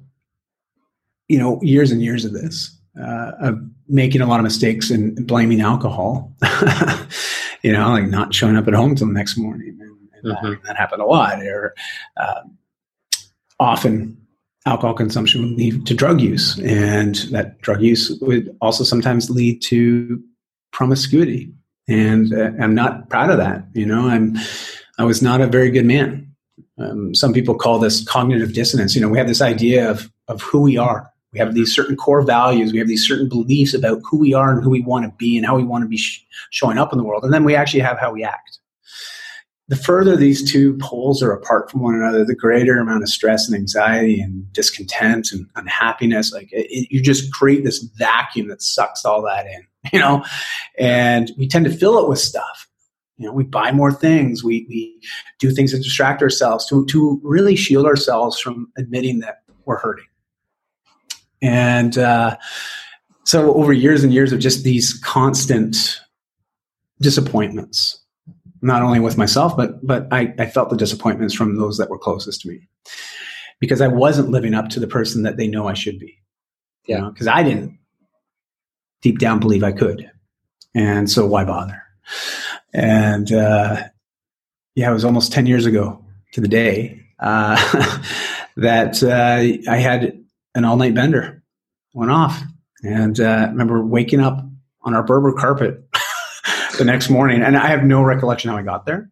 [1.28, 3.58] you know, years and years of this, uh, of
[3.88, 6.32] making a lot of mistakes and blaming alcohol,
[7.62, 9.78] you know, like not showing up at home till the next morning.
[9.80, 10.50] And, and mm-hmm.
[10.50, 11.40] that, that, happened a lot.
[11.42, 11.74] Or
[12.16, 12.42] uh,
[13.60, 14.16] often
[14.66, 19.62] alcohol consumption would lead to drug use, and that drug use would also sometimes lead
[19.62, 20.22] to
[20.72, 21.52] promiscuity.
[21.88, 23.64] And uh, I'm not proud of that.
[23.72, 24.36] You know, I'm
[24.98, 26.26] I was not a very good man.
[26.78, 28.94] Um, some people call this cognitive dissonance.
[28.94, 31.96] You know, we have this idea of of who we are we have these certain
[31.96, 32.72] core values.
[32.72, 35.36] We have these certain beliefs about who we are and who we want to be
[35.36, 37.24] and how we want to be sh- showing up in the world.
[37.24, 38.58] And then we actually have how we act.
[39.68, 43.46] The further these two poles are apart from one another, the greater amount of stress
[43.46, 46.32] and anxiety and discontent and unhappiness.
[46.32, 50.24] Like it, it, you just create this vacuum that sucks all that in, you know.
[50.78, 52.66] And we tend to fill it with stuff.
[53.18, 54.42] You know, we buy more things.
[54.42, 55.00] We we
[55.38, 60.06] do things to distract ourselves to to really shield ourselves from admitting that we're hurting
[61.42, 62.36] and uh,
[63.24, 66.00] so over years and years of just these constant
[67.00, 68.00] disappointments,
[68.62, 71.98] not only with myself, but but I, I felt the disappointments from those that were
[71.98, 72.68] closest to me
[73.60, 76.18] because I wasn't living up to the person that they know I should be.
[76.86, 77.08] Yeah.
[77.12, 77.78] Because I didn't
[79.02, 80.10] deep down believe I could.
[80.74, 81.82] And so why bother?
[82.72, 83.84] And uh,
[84.74, 87.56] yeah, it was almost 10 years ago to the day uh,
[88.56, 91.42] that uh, I had an all night bender
[91.94, 92.40] went off.
[92.82, 94.44] And uh, I remember waking up
[94.82, 95.87] on our Berber carpet
[96.78, 99.10] the next morning, and I have no recollection how I got there.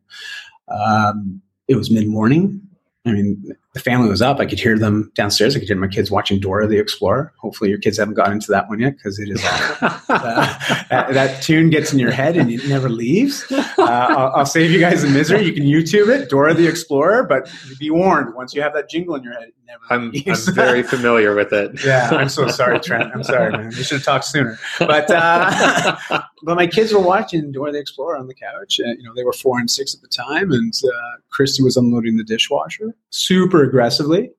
[0.69, 2.63] Um, it was mid morning.
[3.05, 4.41] I mean, the family was up.
[4.41, 5.55] I could hear them downstairs.
[5.55, 7.33] I could hear my kids watching Dora the Explorer.
[7.39, 9.45] Hopefully, your kids haven't gotten into that one yet because it is
[9.81, 13.45] uh, that, that, tune gets in your head and it never leaves.
[13.53, 15.45] Uh, I'll, I'll, save you guys the misery.
[15.45, 17.49] You can YouTube it, Dora the Explorer, but
[17.79, 20.13] be warned: once you have that jingle in your head, never I'm.
[20.27, 21.73] I'm very familiar with it.
[21.85, 23.11] yeah, I'm so sorry, Trent.
[23.15, 23.69] I'm sorry, man.
[23.69, 24.59] We should have talked sooner.
[24.79, 25.97] But uh,
[26.43, 28.79] but my kids were watching Dora the Explorer on the couch.
[28.79, 31.77] And, you know, they were four and six at the time, and uh, Christy was
[31.77, 32.95] unloading the dishwasher.
[33.11, 34.31] Super aggressively.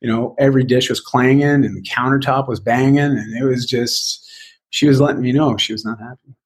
[0.00, 4.22] You know, every dish was clanging and the countertop was banging, and it was just
[4.70, 6.36] she was letting me know she was not happy.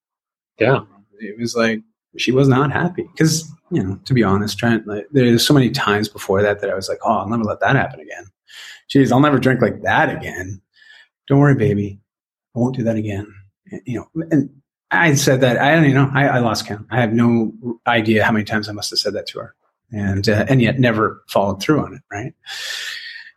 [0.58, 0.80] Yeah,
[1.18, 1.80] it was like
[2.16, 5.70] she was not happy because you know, to be honest, Trent, like, there's so many
[5.70, 8.24] times before that that I was like, oh, I'll never let that happen again.
[8.92, 10.60] Jeez, I'll never drink like that again.
[11.28, 12.00] Don't worry, baby,
[12.54, 13.32] I won't do that again.
[13.84, 14.50] You know, and
[14.90, 16.10] I said that I don't even know.
[16.12, 16.86] I, I, lost count.
[16.90, 17.52] I have no
[17.86, 19.54] idea how many times I must have said that to her
[19.92, 22.02] and uh, and yet never followed through on it.
[22.10, 22.34] Right.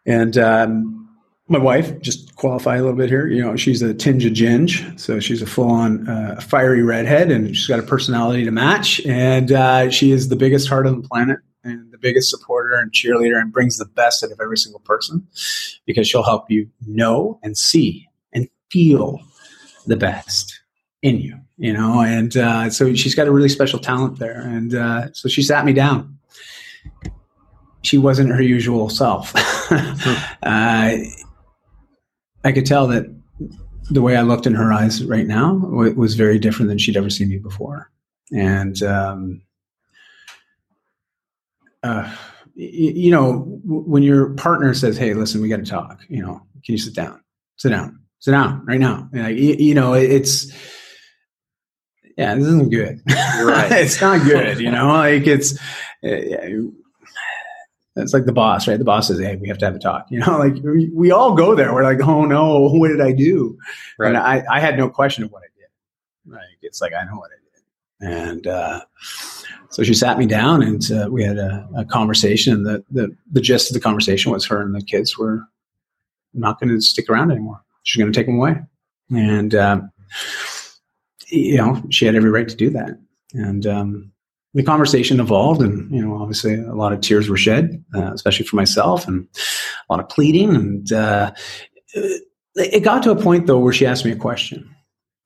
[0.06, 1.03] And um,
[1.50, 3.28] my wife, just qualify a little bit here.
[3.28, 7.56] You know, she's a tinge of ginge, so she's a full-on uh, fiery redhead, and
[7.56, 9.06] she's got a personality to match.
[9.06, 12.92] And uh, she is the biggest heart on the planet, and the biggest supporter and
[12.92, 15.28] cheerleader, and brings the best out of every single person
[15.86, 19.20] because she'll help you know and see and feel
[19.86, 20.62] the best
[21.02, 21.38] in you.
[21.58, 25.28] You know, and uh, so she's got a really special talent there, and uh, so
[25.28, 26.18] she sat me down
[27.84, 29.34] she wasn't her usual self.
[30.44, 30.92] uh,
[32.44, 33.06] I could tell that
[33.90, 37.10] the way I looked in her eyes right now was very different than she'd ever
[37.10, 37.92] seen me before.
[38.34, 39.42] And, um,
[41.84, 42.14] uh,
[42.56, 46.74] you know, when your partner says, Hey, listen, we got to talk, you know, can
[46.74, 47.22] you sit down?
[47.58, 49.10] Sit down, sit down right now.
[49.12, 50.52] Like, you, know, it's,
[52.18, 53.02] yeah, this isn't good.
[53.10, 53.72] Right.
[53.72, 55.60] it's not good, you know, like it's,
[56.04, 56.72] uh,
[57.96, 58.78] it's like the boss, right?
[58.78, 61.12] The boss says, "Hey, we have to have a talk." You know, like we, we
[61.12, 61.74] all go there.
[61.74, 63.58] We're like, "Oh no, what did I do?"
[63.98, 64.10] Right.
[64.10, 66.34] And I, I had no question of what I did.
[66.34, 68.82] Like it's like I know what I did, and uh,
[69.70, 72.54] so she sat me down, and uh, we had a, a, conversation.
[72.54, 75.44] And the, the the gist of the conversation was her and the kids were
[76.34, 77.62] not going to stick around anymore.
[77.84, 78.56] She's going to take them away,
[79.12, 79.92] and um,
[81.28, 82.98] you know, she had every right to do that.
[83.34, 84.12] And um,
[84.54, 88.46] the conversation evolved, and you know, obviously, a lot of tears were shed, uh, especially
[88.46, 89.28] for myself, and
[89.90, 90.56] a lot of pleading.
[90.56, 91.32] And uh,
[92.56, 94.70] it got to a point though where she asked me a question,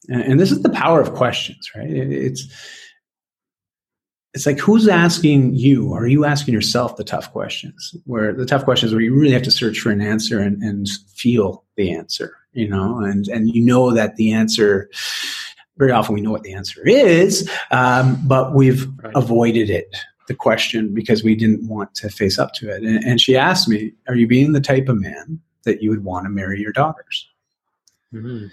[0.08, 1.90] and, and this is the power of questions, right?
[1.90, 2.48] It, it's
[4.34, 8.66] it's like who's asking you are you asking yourself the tough questions where the tough
[8.66, 12.38] questions where you really have to search for an answer and, and feel the answer
[12.52, 14.92] you know and and you know that the answer
[15.78, 19.14] very often we know what the answer is um, but we've right.
[19.16, 19.96] avoided it
[20.28, 23.70] the question because we didn't want to face up to it and, and, she asked
[23.70, 26.74] me are you being the type of man that you would want to marry your
[26.74, 27.30] daughters
[28.14, 28.48] mm-hmm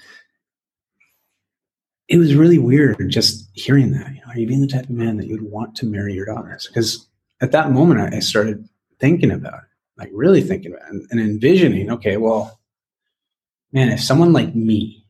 [2.09, 4.09] it was really weird just hearing that.
[4.15, 6.27] You know, are you being the type of man that you'd want to marry your
[6.27, 6.67] daughters?
[6.67, 7.07] Because
[7.41, 8.69] at that moment, I started
[9.01, 12.61] thinking about it, like really thinking about it and, and envisioning, okay, well,
[13.73, 15.04] man, if someone like me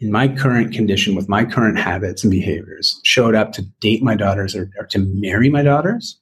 [0.00, 4.14] in my current condition with my current habits and behaviors showed up to date my
[4.14, 6.18] daughters or, or to marry my daughters,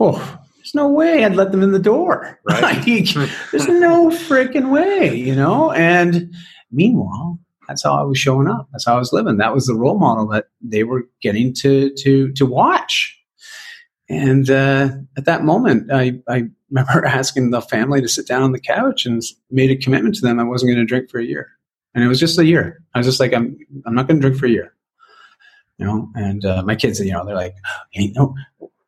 [0.00, 2.38] oh, there's no way I'd let them in the door.
[2.48, 2.62] Right?
[2.62, 2.84] like,
[3.50, 5.72] there's no freaking way, you know?
[5.72, 6.34] And
[6.70, 8.68] meanwhile, that's how I was showing up.
[8.72, 9.36] That's how I was living.
[9.36, 13.18] That was the role model that they were getting to to to watch.
[14.08, 18.52] And uh, at that moment, I, I remember asking the family to sit down on
[18.52, 21.24] the couch and made a commitment to them I wasn't going to drink for a
[21.24, 21.50] year.
[21.94, 22.82] And it was just a year.
[22.94, 24.74] I was just like, I'm I'm not going to drink for a year.
[25.78, 27.54] You know, and uh, my kids, you know, they're like,
[27.90, 28.34] hey, no,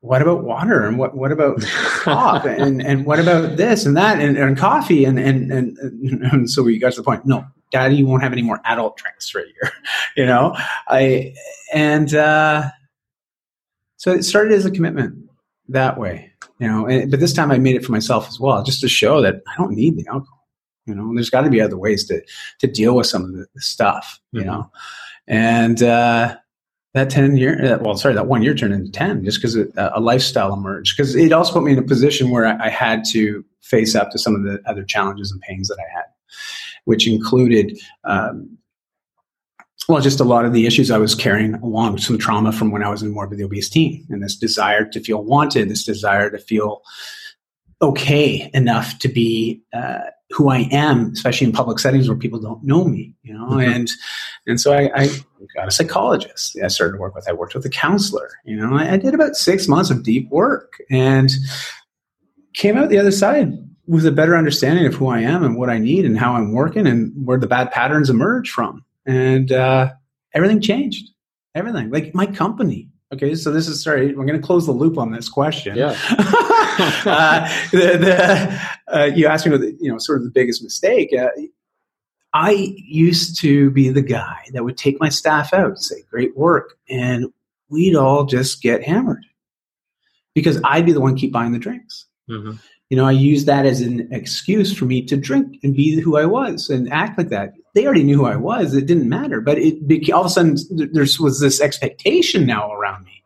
[0.00, 0.86] what about water?
[0.86, 1.62] And what what about
[2.04, 5.04] pop and and what about this and that and, and coffee?
[5.04, 8.32] And, and and and so we got to the point no daddy you won't have
[8.32, 9.72] any more adult drinks for a year.
[10.16, 10.56] You know?
[10.86, 11.34] I
[11.72, 12.70] and uh,
[13.96, 15.28] so it started as a commitment
[15.68, 16.86] that way you know?
[16.86, 19.42] And, but this time i made it for myself as well just to show that
[19.48, 20.43] i don't need the alcohol
[20.86, 22.22] you know there's got to be other ways to
[22.58, 24.50] to deal with some of the, stuff you mm-hmm.
[24.50, 24.70] know
[25.26, 26.36] and uh,
[26.92, 30.52] that 10 year well sorry that one year turned into 10 just because a lifestyle
[30.52, 33.94] emerged because it also put me in a position where I, I, had to face
[33.94, 36.04] up to some of the other challenges and pains that i had
[36.84, 38.58] which included um,
[39.88, 42.82] well, just a lot of the issues I was carrying along, some trauma from when
[42.82, 46.38] I was in morbidly obese teen, and this desire to feel wanted, this desire to
[46.38, 46.82] feel
[47.82, 52.62] okay enough to be uh, who I am, especially in public settings where people don't
[52.64, 53.46] know me, you know.
[53.46, 53.72] Mm-hmm.
[53.72, 53.90] And
[54.46, 55.08] and so I, I,
[55.54, 56.58] got a psychologist.
[56.62, 57.28] I started to work with.
[57.28, 58.30] I worked with a counselor.
[58.44, 61.30] You know, I, I did about six months of deep work and
[62.54, 63.52] came out the other side
[63.87, 66.52] with a better understanding of who I am and what I need and how I'm
[66.52, 68.84] working and where the bad patterns emerge from.
[69.06, 69.92] And uh,
[70.32, 71.10] everything changed.
[71.54, 71.90] Everything.
[71.90, 72.88] Like my company.
[73.14, 74.14] Okay, so this is sorry.
[74.14, 75.77] We're going to close the loop on this question.
[75.77, 75.96] Yeah.
[77.07, 80.62] uh, the, the, uh, you asked me, what the, you know, sort of the biggest
[80.62, 81.14] mistake.
[81.16, 81.29] Uh,
[82.33, 86.37] I used to be the guy that would take my staff out and say, "Great
[86.37, 87.33] work," and
[87.68, 89.24] we'd all just get hammered
[90.35, 92.07] because I'd be the one keep buying the drinks.
[92.29, 92.57] Mm-hmm
[92.90, 96.16] you know, I used that as an excuse for me to drink and be who
[96.16, 97.54] I was and act like that.
[97.74, 98.74] They already knew who I was.
[98.74, 99.40] It didn't matter.
[99.40, 100.56] But it became, all of a sudden,
[100.92, 103.22] there was this expectation now around me.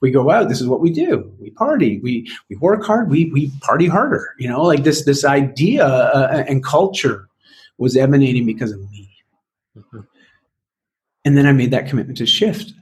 [0.00, 0.48] We go out.
[0.48, 1.32] This is what we do.
[1.38, 2.00] We party.
[2.00, 3.08] We we work hard.
[3.08, 4.34] We we party harder.
[4.36, 7.28] You know, like this this idea uh, and culture
[7.78, 9.14] was emanating because of me.
[9.78, 10.00] Mm-hmm.
[11.24, 12.72] And then I made that commitment to shift.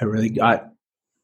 [0.00, 0.71] I really got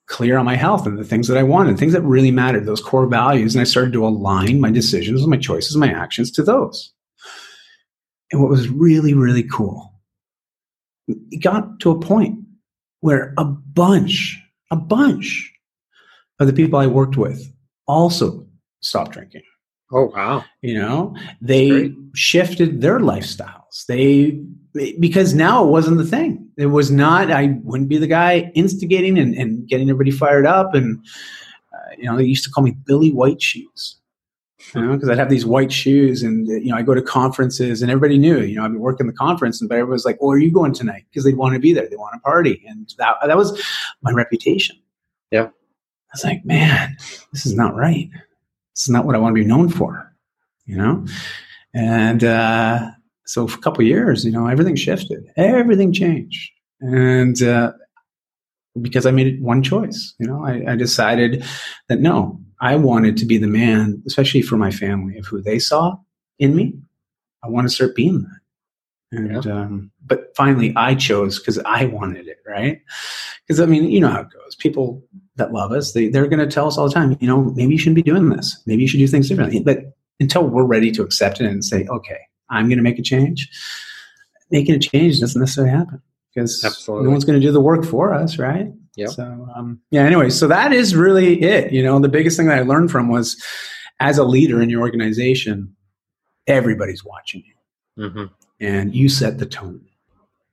[0.09, 2.81] clear on my health and the things that I wanted, things that really mattered, those
[2.81, 3.55] core values.
[3.55, 6.93] And I started to align my decisions, my choices, my actions to those.
[8.33, 9.95] And what was really, really cool,
[11.07, 12.39] it got to a point
[13.01, 14.39] where a bunch,
[14.71, 15.53] a bunch
[16.41, 17.51] of the people I worked with
[17.87, 18.47] also
[18.81, 19.43] stopped drinking.
[19.93, 20.45] Oh, wow.
[20.63, 23.87] You know, they shifted their lifestyles.
[23.87, 24.43] They
[25.01, 26.48] because now it wasn't the thing.
[26.59, 27.31] It was not.
[27.31, 30.75] I wouldn't be the guy instigating and, and getting everybody fired up.
[30.75, 30.99] And
[31.73, 33.97] uh, you know, they used to call me Billy White Shoes.
[34.75, 37.81] You know, because I'd have these white shoes, and you know, I go to conferences,
[37.81, 38.41] and everybody knew.
[38.41, 40.51] You know, I'd be working the conference, and but everybody was like, "Oh, are you
[40.51, 41.89] going tonight?" Because they'd want to be there.
[41.89, 43.63] They want to party, and that that was
[44.03, 44.77] my reputation.
[45.31, 46.97] Yeah, I was like, man,
[47.33, 48.11] this is not right.
[48.75, 50.13] This is not what I want to be known for.
[50.67, 51.07] You know,
[51.73, 52.91] and uh,
[53.27, 56.51] so for a couple years, you know, everything shifted, everything changed,
[56.81, 57.73] and uh,
[58.81, 61.45] because I made one choice, you know, I, I, decided
[61.89, 65.59] that no, I wanted to be the man, especially for my family, of who they
[65.59, 65.97] saw
[66.39, 66.75] in me.
[67.43, 69.19] I want to start being that.
[69.19, 69.53] And yeah.
[69.53, 72.81] um, but finally, I chose because I wanted it, right?
[73.47, 74.55] Because I mean, you know how it goes.
[74.55, 75.03] People
[75.37, 77.73] that love us, they they're going to tell us all the time, you know, maybe
[77.73, 78.61] you shouldn't be doing this.
[78.67, 79.61] Maybe you should do things differently.
[79.61, 82.19] But until we're ready to accept it and say, okay,
[82.51, 83.49] I'm going to make a change.
[84.51, 86.03] Making a change doesn't necessarily happen
[86.39, 87.07] because Absolutely.
[87.07, 88.73] no one's going to do the work for us, right?
[88.97, 89.09] Yeah.
[89.09, 90.03] So, um, yeah.
[90.03, 91.73] Anyway, so that is really it.
[91.73, 93.43] You know, the biggest thing that I learned from was,
[94.01, 95.75] as a leader in your organization,
[96.47, 98.25] everybody's watching you, mm-hmm.
[98.61, 99.85] and you set the tone.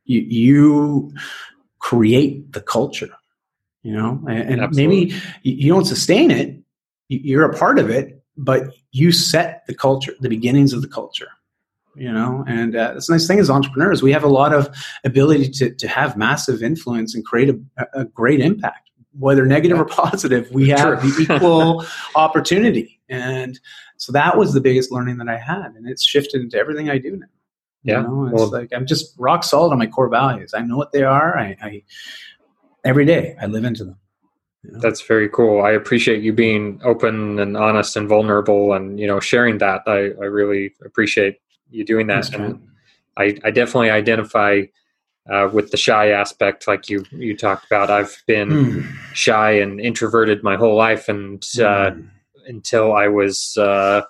[0.06, 1.12] You, you
[1.80, 3.16] create the culture.
[3.86, 5.14] you know, and, and maybe
[5.44, 6.58] you don't sustain it.
[7.08, 11.28] You're a part of it, but you set the culture, the beginnings of the culture
[11.96, 12.44] you know?
[12.48, 14.70] And uh, that's the nice thing as entrepreneurs we have a lot of
[15.04, 18.90] ability to, to have massive influence and create a, a great impact.
[19.18, 21.86] Whether negative or positive we have the equal
[22.16, 23.00] opportunity.
[23.08, 23.58] And
[23.98, 26.98] so that was the biggest learning that i had and it's shifted into everything i
[26.98, 27.28] do now.
[27.84, 28.02] Yeah.
[28.02, 30.54] you know, it's well, like i'm just rock solid on my core values.
[30.54, 31.38] I know what they are.
[31.38, 31.84] I, I
[32.84, 33.98] every day i live into them.
[34.64, 35.62] That's very cool.
[35.62, 39.84] I appreciate you being open and honest and vulnerable and you know sharing that.
[39.86, 41.38] I, I really appreciate
[41.76, 42.34] you doing that.
[42.34, 42.62] and
[43.18, 44.64] I, I definitely identify
[45.30, 47.90] uh, with the shy aspect, like you you talked about.
[47.90, 48.96] I've been mm.
[49.14, 52.08] shy and introverted my whole life, and uh, mm.
[52.48, 54.02] until I was uh,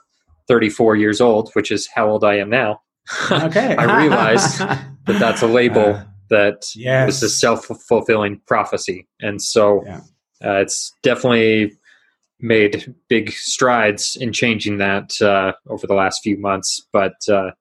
[0.48, 2.82] 34 years old, which is how old I am now.
[3.32, 7.18] Okay, I realized that that's a label uh, that yes.
[7.18, 10.02] is a self fulfilling prophecy, and so yeah.
[10.44, 11.72] Uh, it's definitely
[12.46, 16.88] made big strides in changing that uh, over the last few months.
[16.92, 17.52] But uh,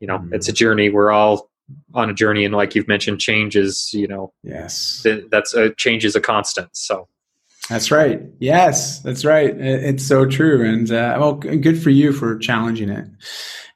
[0.00, 0.32] you know, mm.
[0.32, 0.88] it's a journey.
[0.88, 1.50] We're all
[1.94, 5.74] on a journey, and like you've mentioned, change is you know, yes, th- that's a
[5.74, 6.76] change is a constant.
[6.76, 7.08] So.
[7.68, 8.20] That's right.
[8.40, 9.54] Yes, that's right.
[9.56, 10.68] It's so true.
[10.68, 13.06] And uh, well, good for you for challenging it.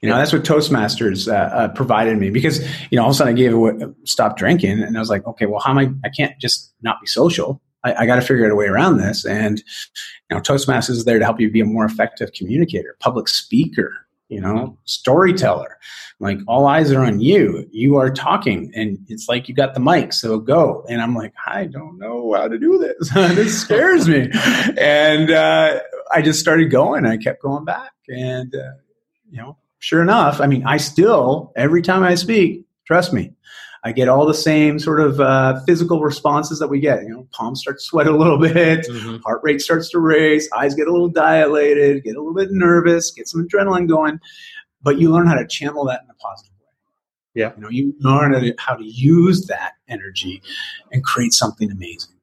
[0.00, 3.18] You know, that's what Toastmasters uh, uh, provided me because, you know, all of a
[3.18, 5.90] sudden I gave it, stopped drinking and I was like, okay, well, how am I,
[6.05, 7.62] I can't just not be social.
[7.85, 9.24] I, I got to figure out a way around this.
[9.24, 13.28] And, you know, Toastmasters is there to help you be a more effective communicator, public
[13.28, 13.93] speaker,
[14.28, 15.78] you know, storyteller.
[16.20, 17.68] Like all eyes are on you.
[17.70, 20.85] You are talking and it's like you got the mic, so go.
[20.89, 23.11] And I'm like, I don't know how to do this.
[23.35, 24.30] this scares me.
[24.78, 25.80] And uh,
[26.12, 27.07] I just started going.
[27.07, 27.93] I kept going back.
[28.09, 28.72] And, uh,
[29.30, 33.32] you know, sure enough, I mean, I still, every time I speak, trust me,
[33.85, 37.03] I get all the same sort of uh, physical responses that we get.
[37.03, 39.16] You know, palms start to sweat a little bit, mm-hmm.
[39.18, 43.11] heart rate starts to race, eyes get a little dilated, get a little bit nervous,
[43.11, 44.18] get some adrenaline going.
[44.82, 47.43] But you learn how to channel that in a positive way.
[47.43, 50.43] Yeah, you know, you learn how to use that energy
[50.93, 52.16] and create something amazing,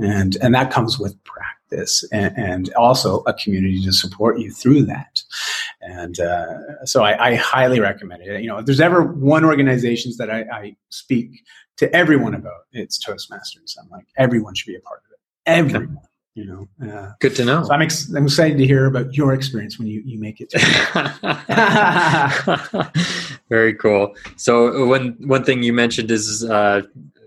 [0.00, 4.84] and and that comes with practice and, and also a community to support you through
[4.84, 5.22] that.
[5.80, 8.42] And uh, so I, I, highly recommend it.
[8.42, 11.42] You know, if there's ever one organization that I, I, speak
[11.76, 13.76] to everyone about, it's Toastmasters.
[13.78, 15.18] I'm like, everyone should be a part of it.
[15.46, 15.98] Everyone.
[15.98, 16.08] Okay.
[16.36, 17.62] You know, uh, good to know.
[17.62, 20.52] So I'm, ex- I'm excited to hear about your experience when you, you make it.
[23.48, 24.16] Very cool.
[24.34, 26.82] So one one thing you mentioned is, uh,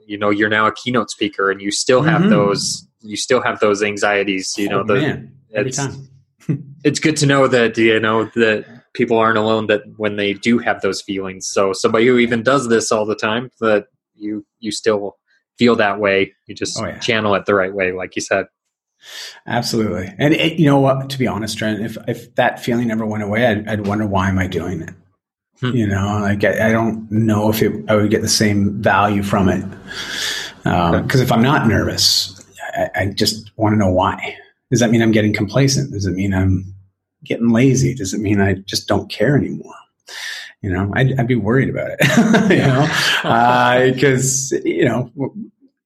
[0.05, 2.31] you know, you're now a keynote speaker, and you still have mm-hmm.
[2.31, 4.57] those you still have those anxieties.
[4.57, 6.09] You know, oh, the, man, every time.
[6.83, 10.57] it's good to know that you know that people aren't alone that when they do
[10.59, 11.47] have those feelings.
[11.47, 13.85] So somebody who even does this all the time that
[14.15, 15.17] you you still
[15.57, 16.33] feel that way.
[16.47, 16.99] You just oh, yeah.
[16.99, 18.45] channel it the right way like you said.
[19.45, 20.13] Absolutely.
[20.17, 23.23] And it, you know what to be honest Trent, if if that feeling never went
[23.23, 24.89] away i'd, I'd wonder why am i doing it?
[25.59, 25.75] Hmm.
[25.75, 29.23] you know like I, I, don't know if it, i would get the same value
[29.23, 29.65] from it.
[30.63, 32.36] Because um, if i'm not nervous
[32.75, 34.37] I, I just want to know why
[34.69, 35.91] does that mean I'm getting complacent?
[35.91, 36.73] Does it mean I'm
[37.23, 37.93] getting lazy?
[37.93, 39.73] Does it mean I just don't care anymore?
[40.61, 42.49] You know, I'd, I'd be worried about it.
[42.49, 45.11] you know, because uh, you know,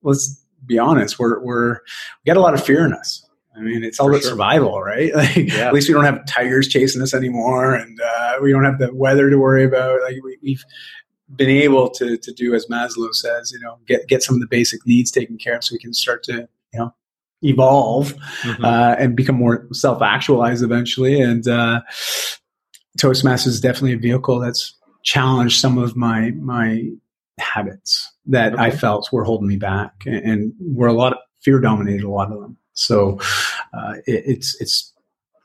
[0.02, 3.26] let's be honest, we're we're we got a lot of fear in us.
[3.56, 4.32] I mean, it's all For about sure.
[4.32, 5.14] survival, right?
[5.16, 5.68] Like, yeah.
[5.68, 8.94] at least we don't have tigers chasing us anymore, and uh, we don't have the
[8.94, 10.02] weather to worry about.
[10.02, 10.64] Like, we, we've
[11.36, 14.48] been able to to do as Maslow says, you know, get get some of the
[14.48, 16.94] basic needs taken care of, so we can start to you know
[17.44, 18.14] evolve
[18.44, 18.64] mm-hmm.
[18.64, 21.20] uh, and become more self-actualized eventually.
[21.20, 21.82] And uh,
[23.00, 26.90] Toastmasters is definitely a vehicle that's challenged some of my my
[27.40, 28.64] habits that okay.
[28.64, 32.10] I felt were holding me back, and, and were a lot of fear dominated a
[32.10, 32.58] lot of them.
[32.74, 33.20] So
[33.74, 34.91] uh, it, it's it's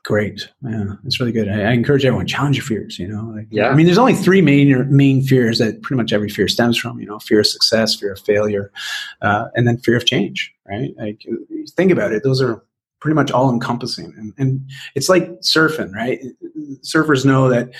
[0.07, 0.49] great.
[0.63, 1.49] Yeah, it's really good.
[1.49, 2.97] I, I, encourage everyone challenge your fears.
[2.97, 3.67] You know, like, yeah.
[3.67, 6.97] I mean, there's only three main main fears that pretty much every fear stems from.
[6.97, 8.71] You know, fear of success, fear of failure,
[9.21, 10.53] uh, and then fear of change.
[10.65, 10.93] Right?
[10.97, 11.25] Like,
[11.75, 12.63] think about it; those are
[13.01, 14.13] pretty much all encompassing.
[14.17, 16.19] And, and it's like surfing, right?
[16.83, 17.73] Surfers know that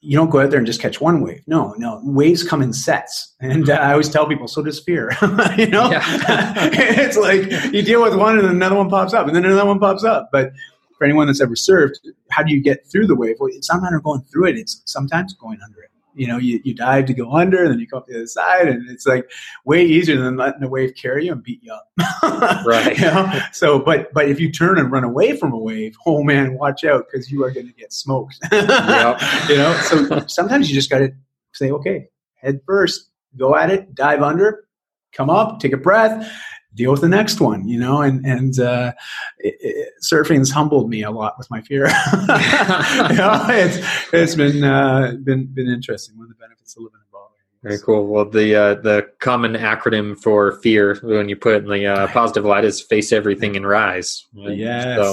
[0.00, 1.42] you don't go out there and just catch one wave.
[1.46, 3.34] No, no, waves come in sets.
[3.40, 5.10] And uh, I always tell people, so does fear.
[5.56, 9.36] you know, it's like you deal with one and then another one pops up and
[9.36, 10.30] then another one pops up.
[10.32, 10.52] But
[10.98, 11.96] for anyone that's ever surfed,
[12.30, 13.36] how do you get through the wave?
[13.38, 14.58] Well, it's not a matter of going through it.
[14.58, 15.90] It's sometimes going under it.
[16.16, 18.26] You know, you, you dive to go under, and then you come up the other
[18.26, 19.28] side, and it's like
[19.64, 21.90] way easier than letting the wave carry you and beat you up.
[22.64, 22.96] right.
[22.96, 23.40] You know?
[23.52, 26.84] So, but but if you turn and run away from a wave, oh man, watch
[26.84, 28.38] out because you are going to get smoked.
[28.52, 29.20] yep.
[29.48, 31.12] You know, so sometimes you just got to
[31.52, 34.66] say, okay, head first, go at it, dive under,
[35.12, 36.30] come up, take a breath,
[36.74, 38.92] deal with the next one, you know, and, and, uh,
[39.38, 41.86] it, it, surfing's humbled me a lot with my fear.
[42.12, 43.78] you know, it's,
[44.12, 46.16] it's been, uh, been, been interesting.
[46.16, 47.24] One of the benefits of living in Bali.
[47.62, 48.06] Very cool.
[48.06, 52.06] Well, the uh, the common acronym for fear, when you put it in the uh,
[52.08, 54.26] positive light, is face everything and rise.
[54.34, 54.54] Right?
[54.54, 54.84] Yes.
[54.84, 55.12] So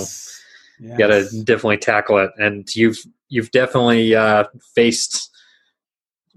[0.80, 0.92] yes.
[0.92, 2.98] you got to definitely tackle it, and you've
[3.30, 4.44] you've definitely uh,
[4.76, 5.32] faced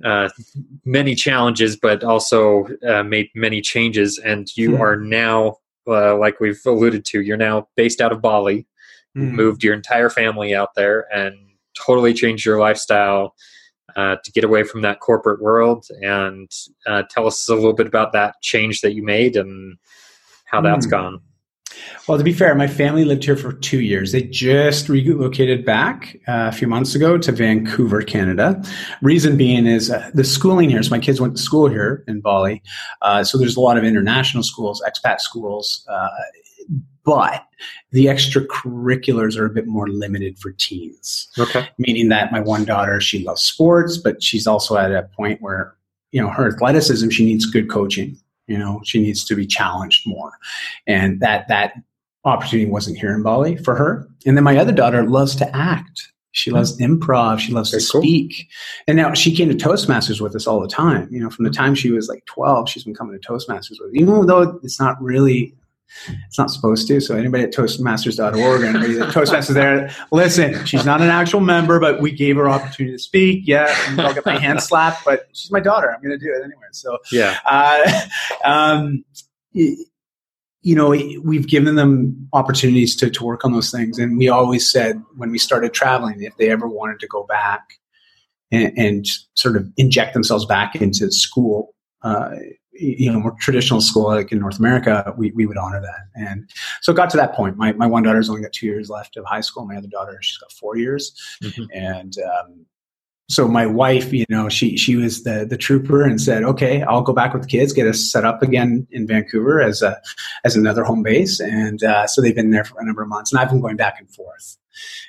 [0.02, 0.28] uh,
[0.84, 4.18] many challenges, but also uh, made many changes.
[4.18, 4.82] And you hmm.
[4.82, 8.66] are now, uh, like we've alluded to, you're now based out of Bali.
[9.14, 9.36] Hmm.
[9.36, 11.36] moved your entire family out there and
[11.74, 13.36] totally changed your lifestyle
[13.96, 15.86] uh, to get away from that corporate world.
[16.02, 16.50] And
[16.86, 19.78] uh, tell us a little bit about that change that you made and
[20.46, 21.20] how that's gone.
[22.06, 24.12] Well, to be fair, my family lived here for two years.
[24.12, 28.62] They just relocated back uh, a few months ago to Vancouver, Canada.
[29.00, 30.82] Reason being is uh, the schooling here.
[30.82, 32.62] So my kids went to school here in Bali.
[33.00, 35.86] Uh, so there's a lot of international schools, expat schools.
[35.88, 36.08] Uh,
[37.04, 37.44] but
[37.92, 41.28] the extracurriculars are a bit more limited for teens.
[41.38, 41.68] Okay.
[41.78, 45.74] Meaning that my one daughter, she loves sports, but she's also at a point where,
[46.12, 50.06] you know, her athleticism, she needs good coaching you know, she needs to be challenged
[50.06, 50.32] more.
[50.86, 51.74] And that that
[52.24, 54.08] opportunity wasn't here in Bali for her.
[54.26, 56.12] And then my other daughter loves to act.
[56.32, 56.84] She loves hmm.
[56.84, 57.38] improv.
[57.38, 58.36] She loves Very to speak.
[58.36, 58.84] Cool.
[58.88, 61.08] And now she came to Toastmasters with us all the time.
[61.10, 63.90] You know, from the time she was like 12, she's been coming to Toastmasters with
[63.90, 65.54] us, even though it's not really
[66.26, 67.00] it's not supposed to.
[67.00, 68.76] So anybody at Toastmasters.org and
[69.12, 73.42] Toastmasters there, listen, she's not an actual member, but we gave her opportunity to speak.
[73.46, 75.92] Yeah, I'll get my hand slapped, but she's my daughter.
[75.92, 76.66] I'm going to do it anyway.
[76.72, 78.00] So yeah, uh,
[78.44, 79.04] um,
[80.64, 80.90] you know,
[81.22, 83.98] we've given them opportunities to, to work on those things.
[83.98, 87.74] And we always said when we started traveling, if they ever wanted to go back
[88.50, 92.36] and, and sort of inject themselves back into school, uh,
[92.74, 96.08] you know, more traditional school like in North America, we, we would honor that.
[96.14, 96.50] And
[96.80, 97.56] so it got to that point.
[97.56, 99.64] My, my one daughter's only got two years left of high school.
[99.64, 101.12] My other daughter, she's got four years.
[101.42, 101.64] Mm-hmm.
[101.72, 102.66] And um,
[103.28, 107.02] so my wife, you know, she she was the the trooper and said, "Okay, I'll
[107.02, 110.00] go back with the kids, get us set up again in Vancouver as a
[110.44, 113.32] as another home base." And uh, so they've been there for a number of months,
[113.32, 114.58] and I've been going back and forth.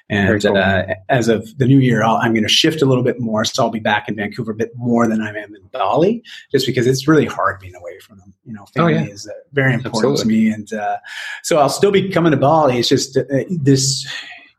[0.10, 0.56] And cool.
[0.56, 3.44] uh, as of the new year, i am going to shift a little bit more.
[3.44, 6.68] So I'll be back in Vancouver a bit more than I am in Bali, just
[6.68, 8.34] because it's really hard being away from them.
[8.46, 9.08] You know, family oh, yeah.
[9.08, 10.22] is uh, very important Absolutely.
[10.22, 10.54] to me.
[10.54, 10.98] And uh,
[11.42, 12.78] so I'll still be coming to Bali.
[12.78, 14.08] It's just uh, this,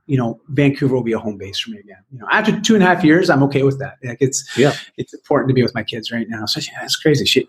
[0.06, 1.98] you know, Vancouver will be a home base for me again.
[2.12, 3.96] You know, after two and a half years, I'm okay with that.
[4.04, 6.46] Like it's, yeah, it's important to be with my kids right now.
[6.46, 7.24] So yeah, it's crazy.
[7.24, 7.48] She,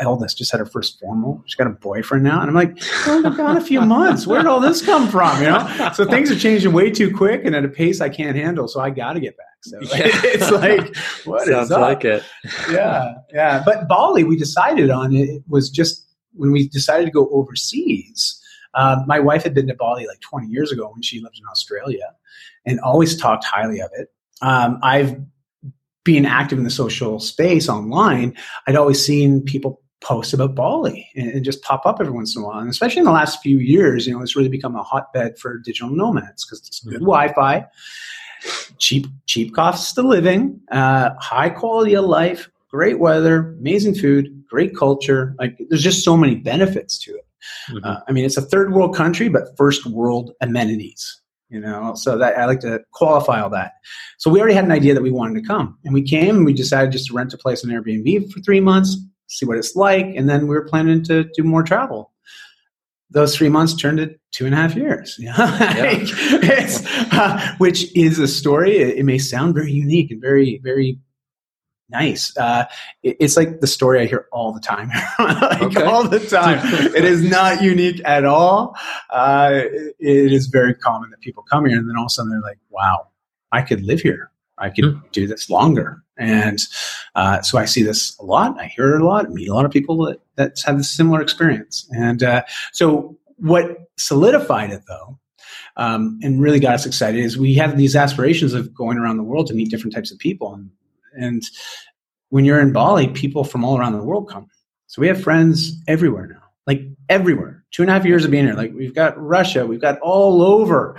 [0.00, 1.42] eldest just had her first formal.
[1.46, 2.40] She's got a boyfriend now.
[2.40, 4.26] And I'm like, oh, I've got a few months.
[4.26, 5.40] Where did all this come from?
[5.40, 5.90] You know?
[5.94, 8.68] So things are changing way too quick and at a pace I can't handle.
[8.68, 9.46] So I got to get back.
[9.62, 9.88] So yeah.
[10.04, 12.22] it's like, what Sounds like it.
[12.70, 13.14] yeah.
[13.32, 13.62] Yeah.
[13.64, 18.40] But Bali, we decided on it was just when we decided to go overseas.
[18.78, 21.44] Uh, my wife had been to Bali like 20 years ago when she lived in
[21.50, 22.14] Australia
[22.64, 24.08] and always talked highly of it.
[24.40, 25.20] Um, I've
[26.04, 28.34] been active in the social space online,
[28.66, 32.42] I'd always seen people post about Bali and, and, just pop up every once in
[32.42, 32.60] a while.
[32.60, 35.58] And especially in the last few years, you know, it's really become a hotbed for
[35.58, 37.04] digital nomads because it's good mm-hmm.
[37.04, 37.66] Wi-Fi,
[38.78, 44.76] cheap cheap costs of living, uh, high quality of life, great weather, amazing food, great
[44.76, 45.34] culture.
[45.38, 47.26] Like there's just so many benefits to it.
[47.70, 47.84] Mm-hmm.
[47.84, 51.20] Uh, I mean, it's a third world country, but first world amenities.
[51.50, 53.72] You know, so that I like to qualify all that.
[54.18, 56.36] So we already had an idea that we wanted to come, and we came.
[56.36, 59.56] and We decided just to rent a place on Airbnb for three months, see what
[59.56, 62.12] it's like, and then we were planning to do more travel.
[63.10, 65.34] Those three months turned to two and a half years, yeah.
[67.12, 68.76] uh, which is a story.
[68.76, 70.98] It, it, may sound very unique and very, very
[71.88, 72.36] nice.
[72.36, 72.64] Uh,
[73.02, 75.82] it, it's like the story I hear all the time, like okay.
[75.82, 76.60] all the time.
[76.94, 78.76] it is not unique at all.
[79.10, 82.10] Uh, it, it is very common that people come here and then all of a
[82.10, 83.08] sudden they're like, "Wow,
[83.52, 84.30] I could live here."
[84.60, 85.12] I could mm.
[85.12, 86.02] do this longer.
[86.16, 86.58] And
[87.14, 88.58] uh, so I see this a lot.
[88.60, 89.26] I hear it a lot.
[89.26, 91.88] I meet a lot of people that, that have this similar experience.
[91.92, 95.18] And uh, so what solidified it though,
[95.76, 99.22] um, and really got us excited is we have these aspirations of going around the
[99.22, 100.54] world to meet different types of people.
[100.54, 100.70] And,
[101.18, 101.42] and
[102.30, 104.48] when you're in Bali, people from all around the world come.
[104.86, 107.64] So we have friends everywhere now, like everywhere.
[107.70, 108.54] Two and a half years of being here.
[108.54, 110.96] Like we've got Russia, we've got all over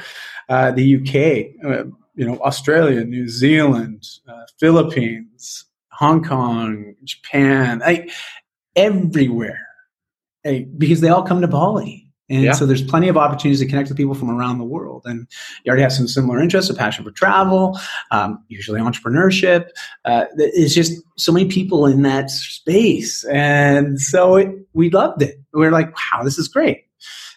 [0.47, 1.65] uh, the UK.
[1.65, 8.09] Uh, you know, Australia, New Zealand, uh, Philippines, Hong Kong, Japan, I,
[8.75, 9.65] everywhere,
[10.77, 12.08] because they all come to Bali.
[12.29, 12.51] And Yeah.
[12.53, 15.03] so there's plenty of opportunities to connect with people from around the world.
[15.05, 15.27] And
[15.63, 17.79] you already have some similar interests, a passion for travel,
[18.11, 19.69] um, usually entrepreneurship.
[20.05, 23.23] Uh, it's just so many people in that space.
[23.25, 25.39] And so it, we loved it.
[25.53, 26.83] We are like, wow, this is great.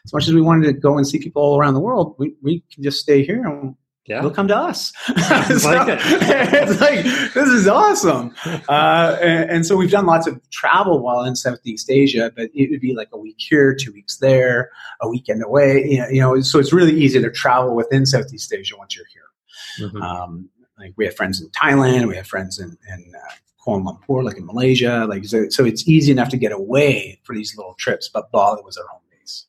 [0.05, 2.35] As much as we wanted to go and see people all around the world, we,
[2.43, 3.75] we can just stay here and
[4.07, 4.21] Yeah.
[4.21, 4.93] they'll come to us.
[5.09, 6.01] It's So, like it.
[6.03, 8.35] it's like, this is awesome.
[8.69, 12.71] Uh, and, and so we've done lots of travel while in Southeast Asia, but it
[12.71, 14.71] would be like a week here, two weeks there,
[15.03, 15.87] a weekend away.
[15.89, 19.07] You know, you know so it's really easy to travel within Southeast Asia once you're
[19.13, 19.89] here.
[19.89, 20.03] Mhm.
[20.03, 20.49] Um,
[20.79, 23.33] like we have friends in Thailand, we have friends in, in uh,
[23.65, 25.07] Kuala Lumpur, like in Malaysia.
[25.09, 28.09] Like so, so it's easy enough to get away for these little trips.
[28.13, 29.47] But Bali was our home base.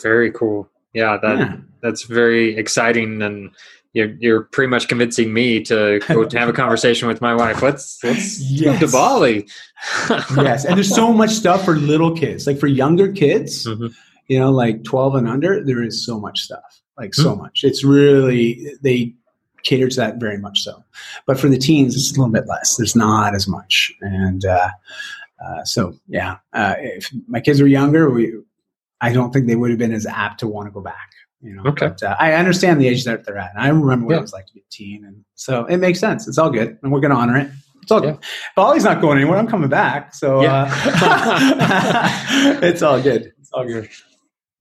[0.00, 0.68] Very cool.
[0.92, 1.56] Yeah, that Yeah.
[1.82, 3.50] that's very exciting, and
[3.92, 7.62] you're you're pretty much convincing me to go to have a conversation with my wife.
[7.62, 8.92] Let's let's move to Yes.
[8.92, 9.48] Bali.
[10.36, 12.46] yes, and there's so much stuff for little kids.
[12.46, 13.92] Like for younger kids, Mhm.
[14.28, 16.80] you know, like 12 and under, there is so much stuff.
[16.98, 17.42] Like so Hmm.
[17.42, 17.64] much.
[17.64, 19.14] It's really they
[19.62, 20.82] cater to that very much so.
[21.26, 22.76] But for the teens, it's a little bit less.
[22.76, 23.92] There's not as much.
[24.00, 24.68] And uh,
[25.44, 28.32] uh, so, yeah, uh, if my kids were younger, we
[29.02, 31.10] I don't think they would have been as apt to want to go back.
[31.42, 31.88] You know, Okay.
[31.88, 33.52] but uh, I understand the age that they're at.
[33.54, 34.18] And I remember what Yeah.
[34.18, 36.28] it was like to be a teen, and so it makes sense.
[36.28, 37.50] It's all good, and we're going to honor it.
[37.82, 38.12] It's all Yeah.
[38.12, 38.20] good.
[38.56, 39.38] Bali's not going anywhere.
[39.38, 40.68] I'm coming back, so uh,
[42.62, 43.32] it's all good.
[43.40, 43.88] It's all good.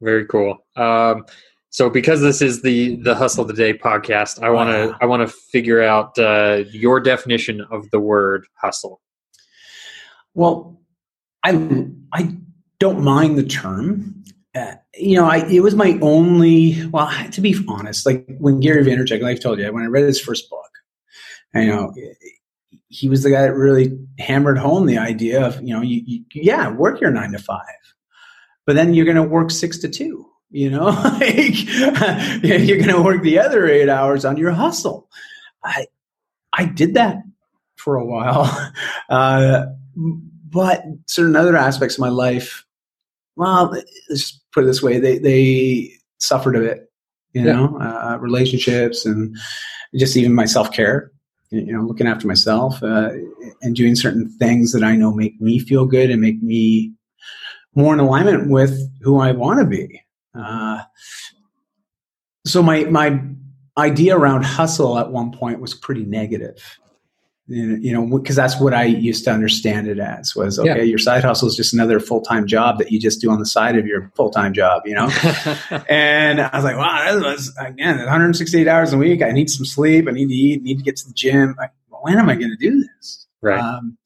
[0.01, 0.57] Very cool.
[0.77, 1.25] Um,
[1.69, 4.97] so because this is the the hustle today podcast, I want to Wow.
[5.01, 9.01] I want to figure out uh, your definition of the word hustle.
[10.33, 10.79] Well,
[11.43, 12.35] I I
[12.79, 14.23] don't mind the term.
[14.55, 16.85] Uh, you know, I it was my only.
[16.87, 20.05] Well, to be honest, like when Gary Vaynerchuk, like I told you, when I read
[20.05, 20.69] his first book,
[21.53, 21.93] you know,
[22.87, 26.23] he was the guy that really hammered home the idea of you know, you, you
[26.33, 27.65] yeah, work your nine to five,
[28.65, 30.25] but then you're going to work six to two.
[30.51, 31.67] You know, like,
[32.43, 35.09] you're going to work the other eight hours on your hustle.
[35.63, 35.85] I
[36.53, 37.17] I did that
[37.75, 38.71] for a while.
[39.09, 42.63] Uh, but certain other aspects of my life,
[43.35, 46.91] well, let's just put it this way, they, they suffered a bit,
[47.33, 47.53] you Yeah.
[47.53, 49.35] know, uh, relationships and
[49.95, 51.11] just even my self care,
[51.51, 53.11] you know, looking after myself uh,
[53.61, 56.93] and doing certain things that I know make me feel good and make me
[57.75, 60.01] more in alignment with who I want to be.
[60.33, 60.81] Uh,
[62.45, 63.19] so my, my
[63.77, 66.79] idea around hustle at one point was pretty negative
[67.49, 70.83] you know because that's what i used to understand it as was okay Yeah.
[70.83, 73.75] your side hustle is just another full-time job that you just do on the side
[73.77, 75.09] of your full-time job you know
[75.89, 79.65] and i was like wow that was again 168 hours a week i need some
[79.65, 82.29] sleep i need to eat I need to get to the gym like, when am
[82.29, 83.59] i going to do this right.
[83.59, 83.97] um,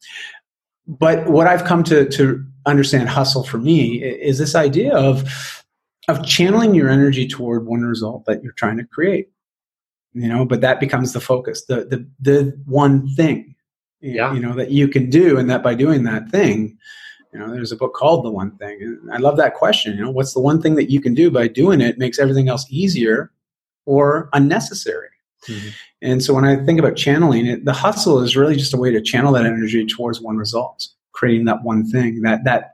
[0.88, 5.64] but what I've come to to understand hustle for me is this idea of
[6.10, 9.30] of channeling your energy toward one result that you're trying to create.
[10.14, 13.55] You know, but that becomes the focus, the the the one thing.
[14.01, 14.34] Yeah.
[14.34, 16.78] You know that you can do, and that by doing that thing,
[17.32, 19.97] you know, there's a book called The One Thing, and I love that question.
[19.97, 22.47] You know, what's the one thing that you can do by doing it makes everything
[22.47, 23.32] else easier
[23.86, 25.07] or unnecessary?
[25.47, 25.72] Mhm.
[26.01, 28.91] And so when I think about channeling it, the hustle is really just a way
[28.91, 32.74] to channel that energy towards one result, creating that one thing, that that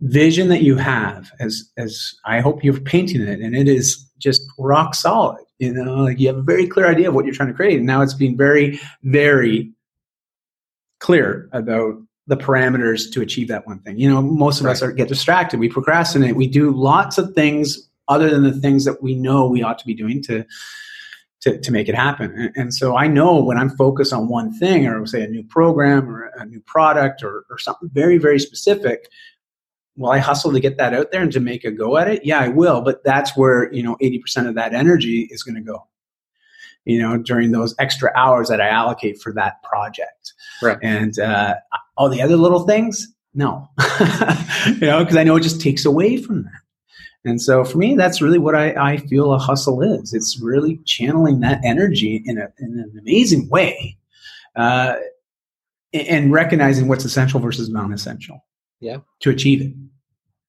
[0.00, 4.42] vision that you have as as I hope you're painting it and it is just
[4.58, 5.45] rock solid.
[5.58, 7.78] You know, like you have a very clear idea of what you're trying to create.
[7.78, 9.72] And now it's being very, very
[10.98, 11.94] clear about
[12.26, 13.98] the parameters to achieve that one thing.
[13.98, 15.60] You know, most of us are get distracted.
[15.60, 16.36] We procrastinate.
[16.36, 19.86] We do lots of things other than the things that we know we ought to
[19.86, 20.44] be doing to
[21.42, 22.32] to, to make it happen.
[22.32, 25.44] And, and so I know when I'm focused on one thing, or say a new
[25.44, 29.08] program or a new product or, or something very, very specific,
[29.96, 32.24] will I hustle to get that out there and to make a go at it?
[32.24, 32.82] Yeah, I will.
[32.82, 35.86] But that's where, you know, 80% of that energy is going to go,
[36.84, 40.34] you know, during those extra hours that I allocate for that project.
[40.62, 40.78] Right.
[40.82, 41.54] And uh,
[41.96, 43.68] all the other little things, no,
[44.66, 46.60] you know, because I know it just takes away from that.
[47.24, 50.14] And so for me, that's really what I, I feel a hustle is.
[50.14, 53.98] It's really channeling that energy in, a, in an amazing way
[54.54, 54.94] uh,
[55.92, 58.44] and recognizing what's essential versus non essential.
[58.80, 58.98] Yeah.
[59.20, 59.72] To achieve it.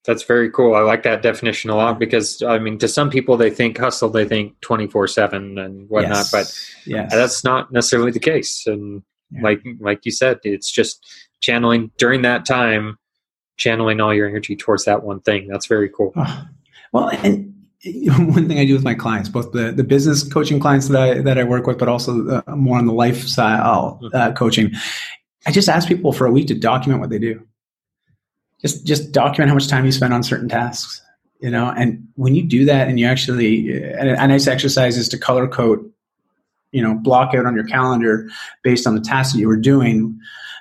[0.04, 0.74] That's very cool.
[0.74, 4.08] I like that definition a lot because I mean, to some people, they think hustle,
[4.08, 6.30] they think twenty four seven and whatnot, Yes.
[6.30, 7.12] but yes.
[7.12, 8.64] that's not necessarily the case.
[8.66, 9.42] And Yeah.
[9.42, 11.06] like like you said, it's just
[11.40, 12.96] channeling during that time,
[13.58, 15.46] channeling all your energy towards that one thing.
[15.48, 16.12] That's very cool.
[16.16, 16.44] Oh,
[16.92, 17.54] well, and
[17.84, 21.20] one thing I do with my clients, both the, the business coaching clients that I
[21.20, 24.72] that I work with, but also uh, more on the lifestyle uh, coaching,
[25.46, 27.42] I just ask people for a week to document what they do.
[28.60, 31.00] Just just document how much time you spend on certain tasks.
[31.40, 31.72] you know?
[31.76, 35.48] And when you do that and you actually a, a nice exercise is to color
[35.48, 35.90] code
[36.72, 38.28] you know block out on your calendar
[38.62, 40.18] based on the task that you were doing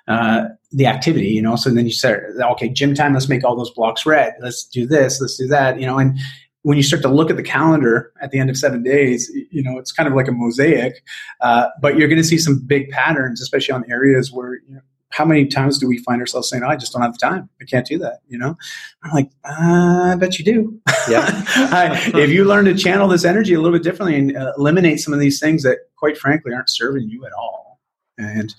[0.07, 1.55] uh, the activity you know?
[1.55, 2.17] So then you say
[2.53, 4.35] okay gym time let's make all those blocks red.
[4.41, 5.97] Let's do this let's do that you know?
[5.97, 6.17] And
[6.63, 9.63] when you start to look at the calendar at the end of seven days, you
[9.63, 11.01] know, it's kind of like a mosaic,
[11.39, 14.81] uh, but you're going to see some big patterns, especially on areas where, you know,
[15.17, 17.49] how many times do we find ourselves saying, oh, I just don't have the time.
[17.59, 18.19] I can't do that.
[18.27, 18.55] You know,
[19.03, 20.79] I'm like, uh, I bet you do.
[21.09, 21.43] Yeah.
[22.15, 25.13] if you learn to channel this energy a little bit differently and uh, eliminate some
[25.13, 27.79] of these things that quite frankly aren't serving you at all.
[28.19, 28.53] And,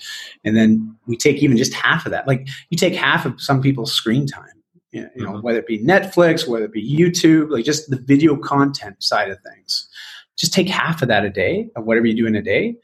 [0.44, 2.26] and then we take even just half of that.
[2.26, 4.58] Like you take half of some people's screen time
[4.90, 5.40] you know, mm-hmm.
[5.42, 9.38] whether it be Netflix, whether it be YouTube, like just the video content side of
[9.40, 9.88] things.
[10.36, 12.76] Just take half of that a day of whatever you do in a day,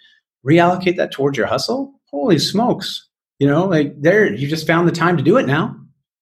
[0.46, 1.94] reallocate that towards your hustle.
[2.10, 3.08] Holy smokes.
[3.38, 5.76] You know, like there, you just found the time to do it now,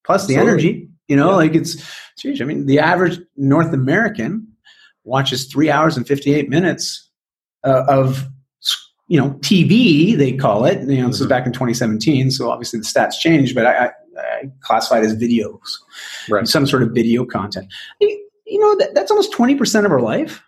[0.04, 0.68] plus the Absolutely.
[0.68, 0.88] energy.
[1.08, 1.36] You know, yeah.
[1.36, 1.82] like it's,
[2.18, 2.40] huge.
[2.40, 4.46] I mean, the average North American
[5.04, 7.10] watches three hours and 58 minutes
[7.64, 8.28] uh, of
[9.08, 10.80] you know TV they call it.
[10.80, 11.06] You know, mm-hmm.
[11.08, 13.54] this is back in 2017, so obviously the stats changed.
[13.54, 15.58] But I, uh, classified as videos,
[16.28, 16.46] right.
[16.46, 17.72] some sort of video content.
[18.00, 20.42] You, you know, that, that's almost 20% of our life.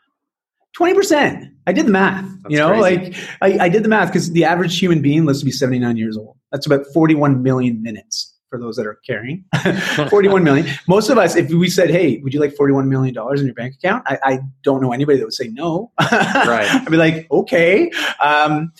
[0.78, 1.50] 20%.
[1.66, 2.24] I did the math.
[2.42, 2.82] That's you know, crazy.
[2.82, 5.96] like I, I, did the math because the average human being lives to be 79
[5.96, 6.36] years old.
[6.54, 9.44] That's about 41 million minutes for those that are carrying.
[10.08, 10.72] 41 million.
[10.86, 13.74] Most of us, if we said, hey, would you like $41 million in your bank
[13.74, 14.04] account?
[14.06, 15.90] I, I don't know anybody that would say no.
[16.00, 16.68] right.
[16.70, 17.90] I'd be like, okay.
[18.22, 18.72] Um,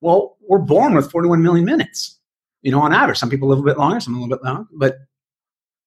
[0.00, 2.16] well, we're born with 41 million minutes
[2.66, 3.16] you know, on average.
[3.16, 4.98] Some people live a bit longer, some a little bit longer, but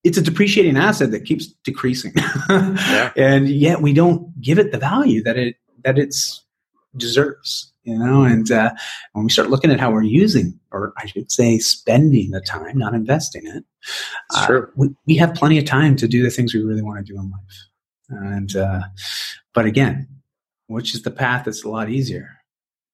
[0.05, 2.13] it's a depreciating asset that keeps decreasing.
[2.49, 3.11] yeah.
[3.17, 6.45] And yet we don't give it the value that it that it's
[6.95, 7.73] deserves.
[7.89, 8.71] You know, and uh,
[9.13, 12.77] when we start looking at how we're using, or I should say, spending the time,
[12.77, 13.63] not investing it,
[14.35, 17.11] uh, we, we have plenty of time to do the things we really want to
[17.11, 17.67] do in life.
[18.09, 18.81] And uh,
[19.55, 20.07] but again,
[20.67, 22.38] which is the path that's a lot easier?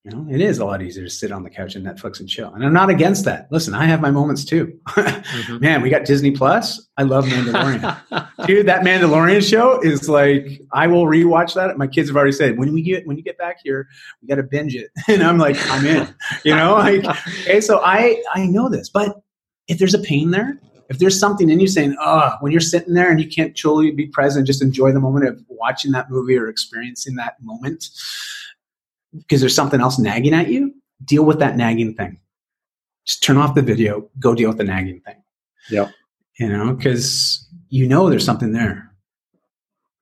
[0.06, 2.30] You know, it is a lot easier to sit on the couch and Netflix and
[2.30, 2.54] chill.
[2.54, 3.48] And I'm not against that.
[3.52, 4.80] Listen, I have my moments too.
[4.90, 5.58] mm-hmm.
[5.60, 6.88] Man, we got Disney Plus.
[6.96, 8.28] I love Mandalorian.
[8.46, 11.76] Dude, that Mandalorian show is like I will rewatch that.
[11.80, 13.88] My kids have already said, when we get when you get back here,
[14.22, 14.92] we gotta binge it.
[15.08, 16.14] And I'm like, I'm in.
[16.44, 19.24] You know, like okay, so I I know this, but
[19.68, 22.94] if there's a pain there, if there's something in you saying, oh, when you're sitting
[22.94, 26.38] there and you can't truly be present, just enjoy the moment of watching that movie
[26.38, 27.90] or experiencing that moment,
[29.18, 32.20] because there's something else nagging at you, deal with that nagging thing.
[33.06, 35.16] Just turn off the video, go deal with the nagging thing.
[35.70, 35.90] Yeah.
[36.40, 38.92] You know, because you know there's something there.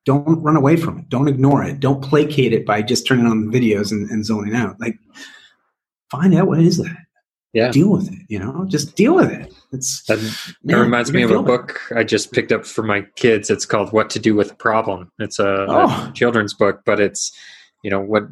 [0.06, 1.10] Don't run away from it.
[1.10, 1.80] Don't ignore it.
[1.80, 4.80] Don't placate it by just turning on the videos and, and zoning out.
[4.80, 4.98] Like,
[6.12, 6.98] find out what is that.
[7.54, 7.70] Yeah.
[7.70, 8.20] Deal with it.
[8.30, 9.54] You know, just deal with it.
[9.72, 10.20] It's that,
[10.64, 13.52] man, that reminds me of a book I just picked up for my kids.
[13.52, 15.12] It's called What to Do with a Problem.
[15.20, 16.10] It's a, oh.
[16.10, 17.32] a children's book, but it's
[17.84, 18.24] you know what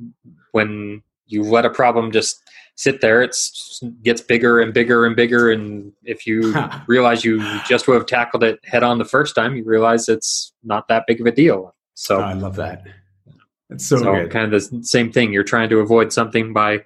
[0.51, 2.41] when you let a problem just
[2.75, 3.35] sit there, it
[4.03, 5.51] gets bigger and bigger and bigger.
[5.51, 6.53] And if you
[6.87, 10.53] realize you just would have tackled it head on the first time, you realize it's
[10.63, 11.75] not that big of a deal.
[11.93, 12.83] So oh, I love that.
[13.69, 15.31] It's so, so kind of the same thing.
[15.31, 16.83] You're trying to avoid something by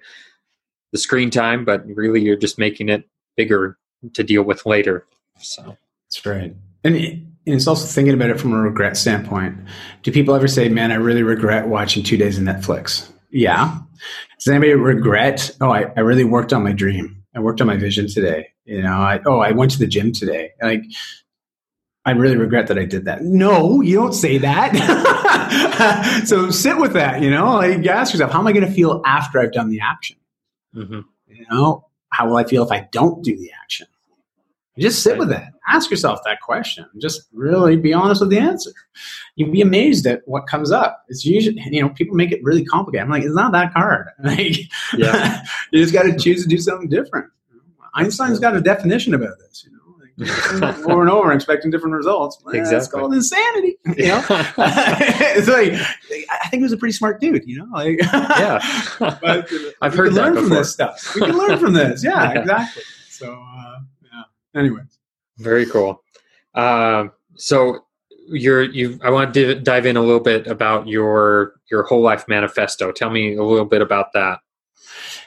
[0.92, 3.04] the screen time, but really you're just making it
[3.36, 3.76] bigger
[4.14, 5.06] to deal with later.
[5.40, 5.76] So
[6.08, 6.54] that's right.
[6.84, 9.56] And, and it's also thinking about it from a regret standpoint.
[10.02, 13.10] Do people ever say, "Man, I really regret watching two days of Netflix"?
[13.30, 13.78] Yeah.
[14.38, 15.50] Does anybody regret?
[15.60, 17.22] Oh, I, I really worked on my dream.
[17.34, 18.48] I worked on my vision today.
[18.64, 20.52] You know, I oh, I went to the gym today.
[20.60, 20.82] Like,
[22.04, 23.22] I really regret that I did that.
[23.22, 26.24] No, you don't say that.
[26.26, 27.20] so sit with that.
[27.20, 29.80] You know, like ask yourself, how am I going to feel after I've done the
[29.80, 30.16] action?
[30.74, 31.00] Mm-hmm.
[31.26, 33.88] You know, how will I feel if I don't do the action?
[34.78, 35.52] Just sit with that.
[35.68, 36.86] Ask yourself that question.
[36.98, 38.72] Just really be honest with the answer.
[39.34, 41.04] You'd be amazed at what comes up.
[41.08, 43.04] It's usually, you know, people make it really complicated.
[43.04, 44.08] I'm like, it's not that hard.
[44.22, 44.56] Like,
[44.96, 45.44] yeah.
[45.72, 47.26] you just got to choose to do something different.
[47.94, 49.76] Einstein's got a definition about this, you know.
[50.58, 52.38] Like, over and over, expecting different results.
[52.44, 52.78] Well, exactly.
[52.78, 53.78] It's called insanity.
[53.96, 55.72] You know, it's like
[56.30, 57.46] I think he was a pretty smart dude.
[57.46, 58.58] You know, like yeah.
[58.98, 59.50] but
[59.82, 60.48] I've heard learn before.
[60.48, 61.14] from this stuff.
[61.14, 62.02] We can learn from this.
[62.02, 62.40] Yeah, yeah.
[62.40, 62.82] exactly.
[63.10, 63.75] So, uh,
[64.56, 64.98] anyways.
[65.38, 66.02] Very cool.
[66.54, 67.86] Um, so
[68.28, 72.26] you're you i want to dive in a little bit about your your whole life
[72.28, 72.92] manifesto.
[72.92, 74.40] Tell me a little bit about that.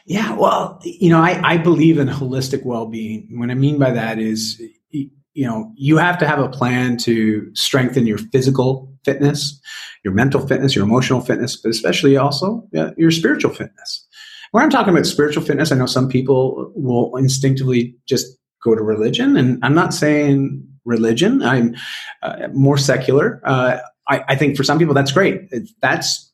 [0.06, 3.28] Yeah well you know i i believe in holistic well-being.
[3.32, 4.62] What i mean by that is
[4.92, 9.60] you know you have to have a plan to strengthen your physical fitness
[10.04, 14.06] your mental fitness your emotional fitness but especially also uh, your spiritual fitness.
[14.52, 18.82] When i'm talking about spiritual fitness i know some people will instinctively just go to
[18.82, 19.38] religion.
[19.38, 21.42] And I'm not saying religion.
[21.44, 21.76] I'm
[22.24, 23.42] uh, more secular.
[23.44, 25.54] Uh, I, I, think for some people that's great.
[25.82, 26.32] That's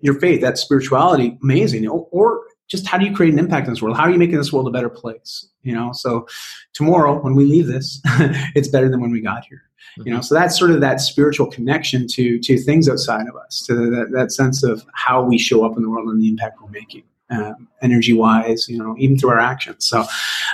[0.00, 1.88] your faith, that's spirituality, amazing.
[1.88, 3.94] Or, or, just how do you create an impact in this world?
[3.94, 5.46] How are you making this world a better place?
[5.62, 6.26] You know, so
[6.72, 8.00] tomorrow when we leave this,
[8.54, 9.62] it's better than when we got here.
[9.98, 10.08] Mm-hmm.
[10.08, 13.64] You know, so that's sort of that spiritual connection to to things outside of us,
[13.66, 16.56] to that, that sense of how we show up in the world and the impact
[16.60, 18.66] we're making, um, energy wise.
[18.66, 19.86] You know, even through our actions.
[19.86, 20.04] So.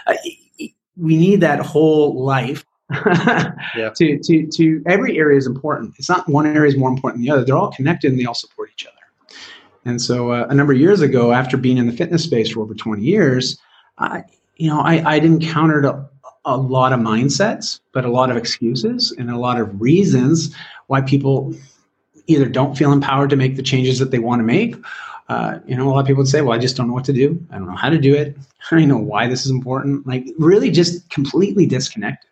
[0.06, 0.14] Uh,
[1.00, 2.64] we need that whole life
[3.76, 3.90] yeah.
[3.94, 5.94] to, to, to every area is important.
[5.98, 7.44] It's not one area is more important than the other.
[7.44, 8.96] They're all connected and they all support each other.
[9.84, 12.60] And so uh, a number of years ago, after being in the fitness space for
[12.60, 13.58] over 20 years,
[13.98, 14.24] I,
[14.56, 16.08] you know, I, I'd encountered a,
[16.44, 20.54] a lot of mindsets, but a lot of excuses and a lot of reasons
[20.88, 21.54] why people
[22.26, 24.76] either don't feel empowered to make the changes that they want to make
[25.30, 27.04] uh, you know, a lot of people would say, well, I just don't know what
[27.04, 27.40] to do.
[27.52, 28.36] I don't know how to do it.
[28.60, 30.04] I don't even know why this is important.
[30.04, 32.28] Like, really just completely disconnected.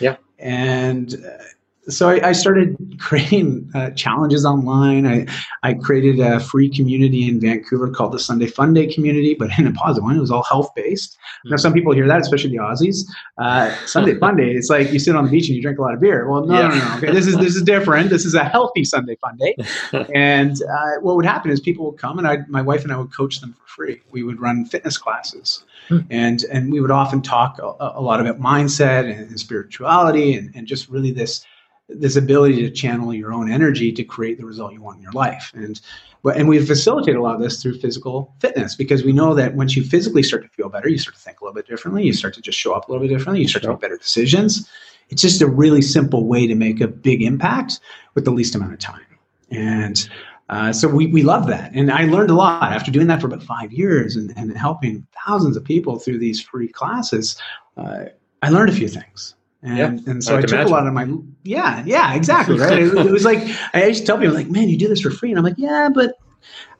[0.00, 0.16] Yeah.
[0.38, 1.42] And uh,
[1.88, 5.06] so I, I, started creating uh, challenges online.
[5.06, 5.26] I,
[5.62, 9.66] I created a free community in Vancouver called the Sunday Fun Day community, but in
[9.66, 10.16] a positive one.
[10.16, 11.12] It was all health based.
[11.14, 11.50] Mm-hmm.
[11.50, 13.04] Now, some people hear that, especially the Aussies.
[13.38, 15.82] Uh, Sunday Fun Day, it's like you sit on the beach and you drink a
[15.82, 16.28] lot of beer.
[16.28, 16.68] Well, no, yeah.
[16.68, 16.96] no, no, no.
[16.96, 18.10] Okay, this is this is different.
[18.10, 19.56] This is a healthy Sunday Fun Day.
[20.14, 22.96] and uh, what would happen is people would come, and I, my wife and I
[22.96, 24.02] would coach them for free.
[24.10, 25.64] We would run fitness classes.
[25.88, 25.98] Hmm.
[26.10, 30.52] And and we would often talk a, a lot about mindset and, and spirituality and,
[30.56, 31.44] and just really this
[31.88, 35.12] this ability to channel your own energy to create the result you want in your
[35.12, 35.52] life.
[35.54, 35.80] And
[36.24, 39.76] and we facilitate a lot of this through physical fitness because we know that once
[39.76, 42.12] you physically start to feel better, you start to think a little bit differently, you
[42.12, 44.68] start to just show up a little bit differently, you start to make better decisions.
[45.08, 47.78] It's just a really simple way to make a big impact
[48.14, 49.06] with the least amount of time.
[49.52, 50.08] And
[50.48, 51.70] uh, so we, we love that.
[51.74, 55.06] And I learned a lot after doing that for about five years and, and helping
[55.24, 57.40] thousands of people through these free classes.
[57.76, 58.06] Uh,
[58.42, 59.35] I learned a few things.
[59.66, 60.72] And, yep, and so I, I took imagine.
[60.72, 61.08] a lot of my,
[61.42, 62.56] yeah, yeah, exactly.
[62.56, 62.78] Right.
[62.78, 63.40] it, it, was like,
[63.74, 65.30] I used to tell people like, man, you do this for free.
[65.30, 66.14] And I'm like, yeah, but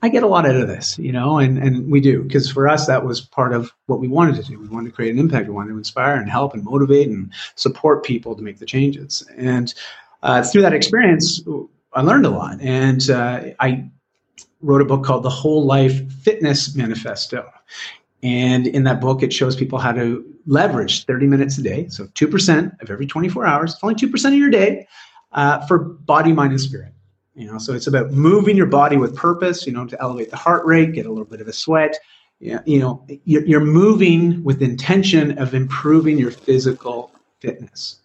[0.03, 2.29] I get a lot out of this, you know, and, and we do.
[2.29, 4.61] Cause for us, that was part of what we wanted to do.
[4.61, 5.49] We wanted to create an impact.
[5.49, 9.27] We wanted to inspire and help and motivate and support people to make the changes.
[9.37, 9.75] And
[10.23, 11.43] uh, through that experience,
[11.93, 12.61] I learned a lot.
[12.61, 13.91] And uh, I
[14.61, 17.51] wrote a book called The Whole Life Fitness Manifesto.
[18.23, 21.89] And in that book, it shows people how to leverage 30 minutes a day.
[21.89, 24.87] So 2% of every 24 hours, it's only 2% of your day
[25.33, 26.93] uh, for body, mind, and spirit.
[27.35, 30.37] You know, so it's about moving your body with purpose, you know, to elevate the
[30.37, 31.99] heart rate, get a little bit of a sweat.
[32.41, 37.11] You know, you're moving with intention of improving your physical
[37.41, 38.01] fitness.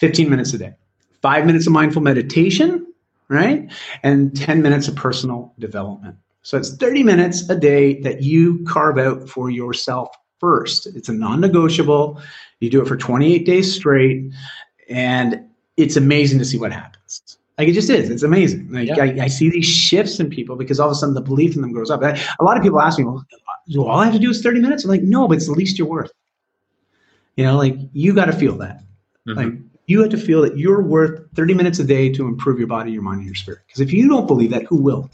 [0.00, 0.74] 15 minutes a day.
[1.22, 2.86] Five minutes of mindful meditation,
[3.28, 3.70] right?
[4.02, 6.16] And 10 minutes of personal development.
[6.48, 10.08] So it's 30 minutes a day that you carve out for yourself
[10.40, 10.86] first.
[10.86, 12.22] It's a non negotiable.
[12.60, 14.32] You do it for 28 days straight,
[14.88, 15.46] and
[15.76, 17.36] it's amazing to see what happens.
[17.58, 18.08] Like it just is.
[18.08, 18.72] It's amazing.
[18.72, 18.96] Like yeah.
[18.98, 21.60] I, I, see these shifts in people because all of a sudden the belief in
[21.60, 22.02] them grows up.
[22.02, 23.26] I, a lot of people ask me, well,
[23.68, 24.84] do all I have to do is 30 minutes?
[24.84, 26.12] I'm like, no, but it's the least you're worth.
[27.36, 28.80] You know, like you got to feel that.
[29.28, 29.38] Mm-hmm.
[29.38, 29.52] Like
[29.84, 32.92] you have to feel that you're worth 30 minutes a day to improve your body,
[32.92, 33.60] your mind, and your spirit.
[33.66, 35.10] Because if you don't believe that, who will?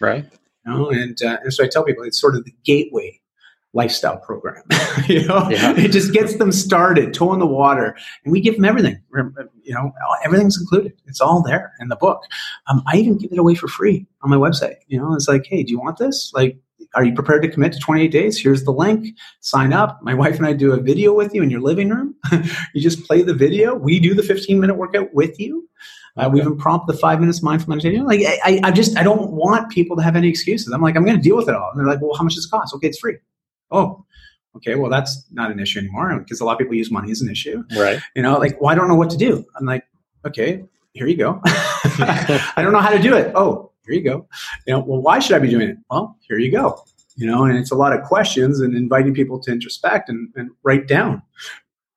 [0.00, 0.26] Right.
[0.68, 0.90] You know?
[0.90, 3.20] and, uh, and so I tell people it's sort of the gateway
[3.74, 4.62] lifestyle program.
[5.08, 5.76] you know, yeah.
[5.76, 9.00] it just gets them started, toe in the water, and we give them everything.
[9.62, 9.92] You know,
[10.24, 10.92] everything's included.
[11.06, 12.22] It's all there in the book.
[12.68, 14.76] Um, I even give it away for free on my website.
[14.86, 16.32] You know, it's like, hey, do you want this?
[16.34, 16.58] Like,
[16.94, 18.38] are you prepared to commit to 28 days?
[18.38, 19.08] Here's the link.
[19.40, 19.98] Sign up.
[20.02, 22.14] My wife and I do a video with you in your living room.
[22.74, 23.74] you just play the video.
[23.74, 25.68] We do the 15 minute workout with you.
[26.18, 26.34] Uh, okay.
[26.34, 28.04] we even prompt the five minutes mindful meditation.
[28.04, 30.72] Like I, I just I don't want people to have any excuses.
[30.72, 31.70] I'm like I'm going to deal with it all.
[31.70, 32.74] And they're like, well, how much does it cost?
[32.74, 33.16] Okay, it's free.
[33.70, 34.04] Oh,
[34.56, 34.74] okay.
[34.74, 37.30] Well, that's not an issue anymore because a lot of people use money as an
[37.30, 37.62] issue.
[37.76, 38.00] Right.
[38.16, 39.44] You know, like well, I don't know what to do.
[39.56, 39.84] I'm like,
[40.26, 41.40] okay, here you go.
[41.44, 43.32] I don't know how to do it.
[43.34, 44.26] Oh, here you go.
[44.66, 45.78] You know, well, why should I be doing it?
[45.90, 46.84] Well, here you go.
[47.16, 50.50] You know, and it's a lot of questions and inviting people to introspect and, and
[50.62, 51.22] write down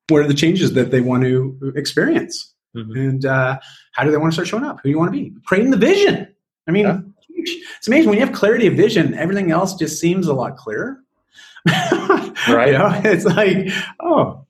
[0.09, 2.53] what are the changes that they want to experience.
[2.75, 2.95] Mm-hmm.
[2.95, 3.59] And uh,
[3.91, 4.77] how do they want to start showing up?
[4.77, 5.33] Who do you want to be?
[5.45, 6.27] Creating the vision.
[6.67, 6.99] I mean, yeah.
[7.29, 10.99] it's amazing when you have clarity of vision, everything else just seems a lot clearer.
[11.67, 12.67] right.
[12.67, 13.67] You know, it's like,
[13.99, 14.45] oh,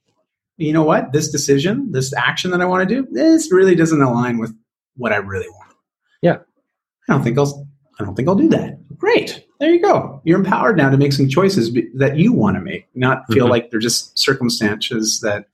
[0.57, 1.11] you know what?
[1.11, 4.55] This decision, this action that I want to do, this really doesn't align with
[4.95, 5.73] what I really want.
[6.21, 6.37] Yeah.
[7.09, 7.67] I don't think I'll
[7.99, 8.79] I don't think I'll do that.
[8.97, 9.45] Great.
[9.59, 10.21] There you go.
[10.23, 13.51] You're empowered now to make some choices that you want to make, not feel mm-hmm.
[13.51, 15.45] like they're just circumstances that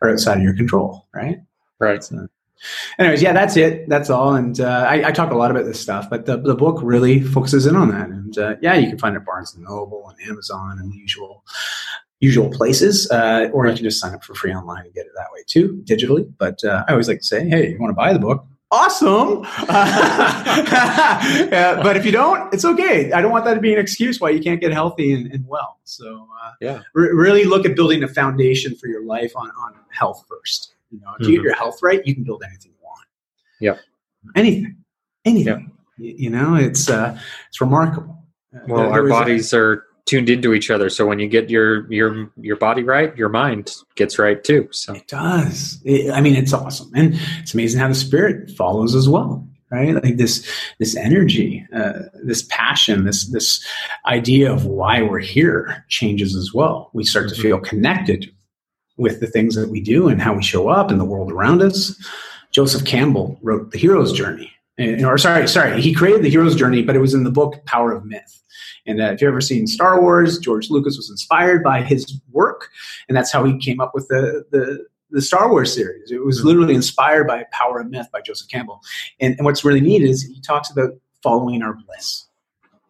[0.00, 1.38] are outside of your control, right?
[1.78, 2.02] Right.
[2.02, 2.26] So,
[2.98, 3.88] anyways, yeah, that's it.
[3.88, 4.34] That's all.
[4.34, 7.20] And uh, I, I, talk a lot about this stuff, but the, the book really
[7.20, 8.08] focuses in on that.
[8.08, 10.96] And uh, yeah, you can find it at Barnes and Noble and Amazon and the
[10.96, 11.44] usual
[12.20, 15.12] usual places, uh, or you can just sign up for free online and get it
[15.16, 16.32] that way too, digitally.
[16.38, 18.46] But uh, I always like to say, hey, you want to buy the book?
[18.70, 19.42] Awesome.
[19.68, 23.12] yeah, but if you don't, it's okay.
[23.12, 25.46] I don't want that to be an excuse why you can't get healthy and, and
[25.46, 25.78] well.
[25.84, 26.80] So, uh, Yeah.
[26.94, 30.71] re- really look at building a foundation for your life on, on health first.
[30.92, 31.36] You know, if you Mhm.
[31.38, 33.06] get your health right, you can build anything you want.
[33.60, 33.76] Yeah.
[34.36, 34.76] Anything,
[35.24, 35.72] anything.
[35.98, 37.18] Y- You know, it's uh,
[37.48, 38.16] it's remarkable.
[38.54, 41.18] Uh, Well, there- our there was a- bodies are tuned into each other, so when
[41.18, 44.68] you get your your your body right, your mind gets right too.
[44.72, 45.80] So It does.
[45.84, 49.94] It- I mean, it's awesome, and it's amazing how the spirit follows as well, right?
[50.02, 50.46] Like this,
[50.78, 53.64] this energy, uh, this passion, this this
[54.06, 56.90] idea of why we're here changes as well.
[56.92, 57.42] We start to Mhm.
[57.42, 58.30] feel connected
[58.96, 61.62] with the things that we do and how we show up in the world around
[61.62, 61.94] us.
[62.50, 66.82] Joseph Campbell wrote The Hero's Journey, and, or sorry, sorry, he created The Hero's Journey,
[66.82, 68.42] but it was in the book Power of Myth.
[68.86, 72.68] And uh, if you've ever seen Star Wars, George Lucas was inspired by his work,
[73.08, 76.10] and that's how he came up with the the, the Star Wars series.
[76.10, 78.80] It was literally inspired by Power of Myth by Joseph Campbell.
[79.20, 80.90] And, and what's really neat is he talks about
[81.22, 82.26] following our bliss.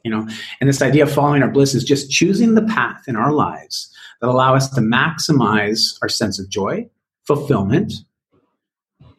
[0.05, 0.29] You know,
[0.61, 3.92] and this idea of following our bliss is just choosing the path in our lives
[4.23, 6.89] that allow us to maximize our sense of joy,
[7.27, 7.93] fulfillment,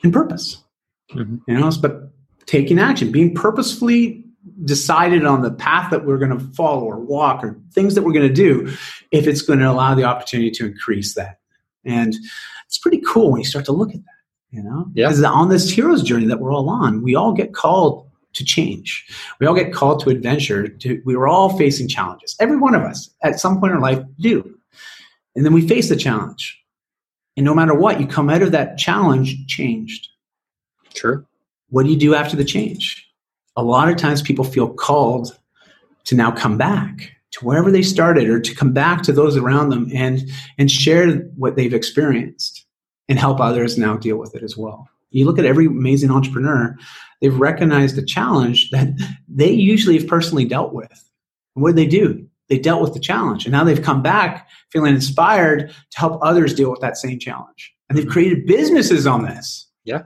[0.02, 0.64] and purpose.
[1.12, 1.42] Mhm.
[1.48, 2.14] You know, but
[2.46, 4.26] taking action, being purposefully
[4.64, 8.14] decided on the path that we're going to follow or walk or things that we're
[8.14, 8.74] going to do
[9.12, 11.40] if it's going to allow the opportunity to increase that.
[11.86, 12.16] And
[12.66, 14.90] it's pretty cool when you start to look at that, you know?
[14.94, 15.12] Yeah.
[15.26, 19.06] On this hero's journey that we're all on, we all get called to change.
[19.40, 20.68] We all get called to adventure.
[20.68, 22.36] To, we were all facing challenges.
[22.40, 24.58] Every one of us at some point in our life do.
[25.36, 26.60] And then we face the challenge.
[27.36, 30.08] And no matter what, you come out of that challenge changed.
[30.94, 31.26] Sure.
[31.70, 33.08] What do you do after the change?
[33.56, 35.38] A lot of times people feel called
[36.06, 39.70] to now come back to wherever they started or to come back to those around
[39.70, 40.22] them and
[40.58, 42.66] and share what they've experienced
[43.10, 44.88] and help others now deal with it as well.
[45.12, 46.76] You look at every amazing entrepreneur,
[47.22, 48.90] they've recognized a challenge that
[49.28, 51.10] they usually have personally dealt with.
[51.56, 52.28] And what did they do?
[52.50, 56.54] They dealt with the challenge and now they've come back feeling inspired to help others
[56.54, 57.74] deal with that same challenge.
[57.90, 59.68] And they've created businesses on this.
[59.86, 60.04] Yeah.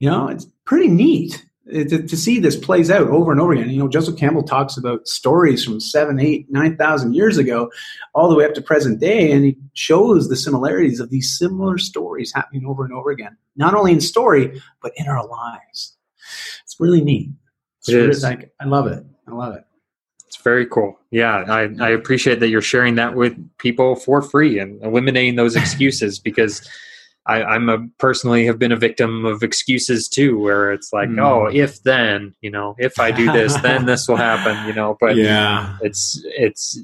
[0.00, 3.52] You know, it's pretty neat uh, to, to see this plays out over and over
[3.52, 3.70] again.
[3.70, 7.70] You know, Joseph Campbell talks about stories from seven, eight, nine thousand years ago,
[8.14, 11.76] all the way up to present day, and he shows the similarities of these similar
[11.78, 13.36] stories happening over and over again.
[13.56, 15.96] Not only in story, but in our lives.
[16.62, 17.30] It's really neat.
[17.80, 18.22] It's It really- is.
[18.22, 19.04] Like, I love it.
[19.26, 19.64] I love it.
[20.44, 20.98] Very cool.
[21.10, 25.56] Yeah, I, I appreciate that you're sharing that with people for free and eliminating those
[25.62, 26.66] excuses because
[27.26, 31.22] I, I'm a personally have been a victim of excuses too, where it's like, Mm.
[31.22, 34.96] oh, if then, you know, if I do this, then this will happen, you know.
[34.98, 35.76] But yeah.
[35.82, 36.80] it's it's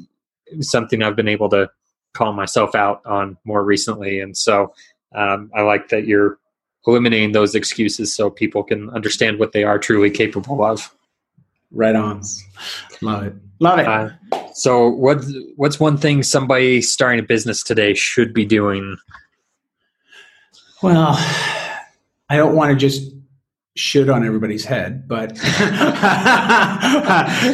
[0.60, 1.70] something I've been able to
[2.12, 4.74] call myself out on more recently, and so
[5.14, 6.38] um, I like that you're
[6.86, 10.94] eliminating those excuses so people can understand what they are truly capable of.
[11.74, 12.22] Right on.
[13.02, 13.34] Love it.
[13.60, 13.86] Love it.
[13.86, 14.10] Uh,
[14.54, 15.24] so, what
[15.56, 18.96] what's one thing somebody starting a business today should be doing?
[20.82, 21.14] Well,
[22.28, 23.10] I don't want to just
[23.76, 25.42] shit on everybody's head, but you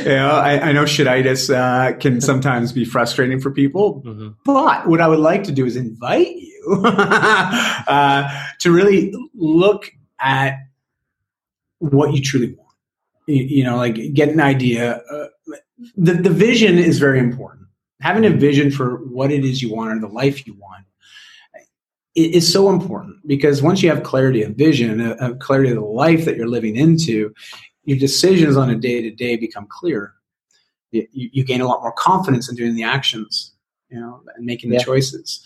[0.05, 4.03] know, I, I know shititis uh, can sometimes be frustrating for people.
[4.45, 9.91] But what I would like to do is invite you uh, to really look
[10.21, 10.59] at
[11.79, 12.60] what you truly want.
[13.33, 14.97] You, know, like get an idea.
[15.11, 15.27] Uh,
[15.97, 17.67] the the vision is very important.
[18.01, 20.85] Having a vision for what it is you want or the life you want
[22.17, 25.83] is so important because once you have clarity of vision, a, a clarity of the
[25.85, 27.33] life that you're living into,
[27.85, 30.15] your decisions on a day to day become clear.
[30.91, 33.55] You, you, gain a lot more confidence in doing the actions,
[33.91, 34.83] you know, and making the Yeah.
[34.83, 35.41] choices.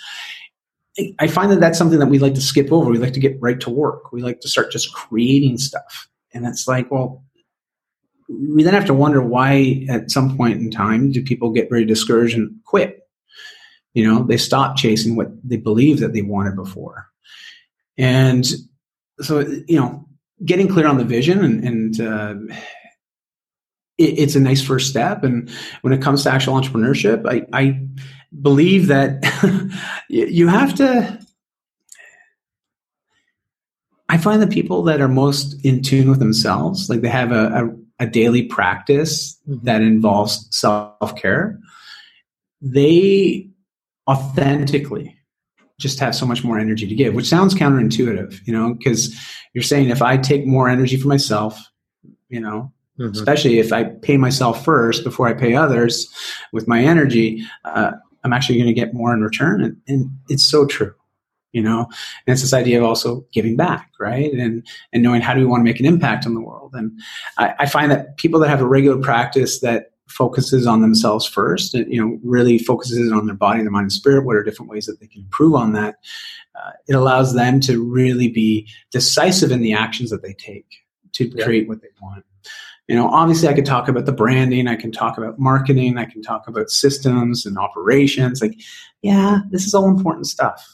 [0.99, 2.91] I- I find that that's something that we like to skip over.
[2.91, 4.11] We like to get right to work.
[4.11, 7.23] We like to start just creating stuff, and it's like, well,
[8.55, 11.85] we then have to wonder why, at some point in time, do people get very
[11.85, 13.01] discouraged and quit?
[13.93, 17.09] You know, they stop chasing what they believe that they wanted before.
[17.97, 18.45] And
[19.21, 20.07] so, you know,
[20.45, 22.35] getting clear on the vision and, and uh,
[23.99, 25.23] it, it's a nice first step.
[25.23, 25.49] And
[25.83, 27.81] when it comes to actual entrepreneurship, I, I
[28.41, 29.25] believe that
[30.09, 31.21] you have to.
[34.09, 37.47] I find the people that are most in tune with themselves, like they have a,
[37.47, 41.59] a, a daily practice that involves self care,
[42.61, 43.49] they
[44.09, 45.17] authentically
[45.79, 49.15] just have so much more energy to give, which sounds counterintuitive, you know, because
[49.55, 51.61] you're saying if I take more energy for myself,
[52.29, 53.13] you know, Mhm.
[53.13, 56.09] especially if I pay myself first before I pay others
[56.53, 57.93] with my energy, uh,
[58.23, 59.63] I'm actually going to get more in return.
[59.63, 60.93] And, and it's so true,
[61.55, 61.87] you know,
[62.27, 64.33] and it's this idea of also giving back, right?
[64.33, 66.73] And, and knowing how do we want to make an impact on the world.
[66.75, 67.01] And
[67.39, 71.75] I, I find that people that have a regular practice that focuses on themselves first
[71.75, 74.71] and you know really focuses on their body their mind and spirit what are different
[74.71, 75.97] ways that they can improve on that
[76.55, 81.27] uh, it allows them to really be decisive in the actions that they take to
[81.29, 81.43] yeah.
[81.43, 82.23] create what they want
[82.87, 86.05] you know obviously i could talk about the branding i can talk about marketing i
[86.05, 88.61] can talk about systems and operations like
[89.01, 90.74] yeah this is all important stuff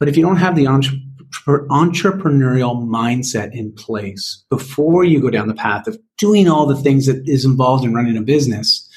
[0.00, 0.98] but if you don't have the entre-
[1.46, 7.06] entrepreneurial mindset in place before you go down the path of doing all the things
[7.06, 8.88] that is involved in running a business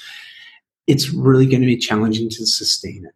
[0.88, 3.14] it's really going to be challenging to sustain it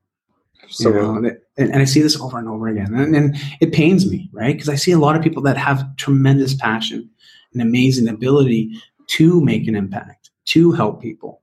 [0.71, 1.17] so, you know,
[1.57, 4.55] and, and, I see this over and over again, and, and it pains me, right?
[4.55, 7.09] Because I see a lot of people that have tremendous passion,
[7.53, 8.71] and amazing ability
[9.09, 11.43] to make an impact, to help people.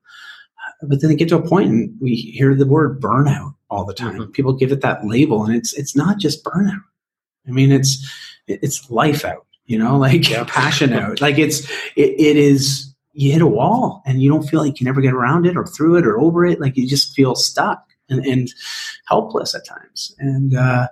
[0.88, 3.94] But then they get to a point and we hear the word burnout all the
[3.94, 4.20] time.
[4.20, 4.32] Mm-hmm.
[4.32, 6.84] People give it that label and it's it's not just burnout.
[7.48, 8.10] I mean it's
[8.48, 10.46] it's life out, you know, like yeah.
[10.48, 11.22] passion out.
[11.22, 14.76] Like it's it, it is you hit a wall and you don't feel like you
[14.76, 16.60] can ever get around it or through it or over it.
[16.60, 18.50] Like you just feel stuck and, and
[19.08, 20.14] helpless at times.
[20.20, 20.90] And uh,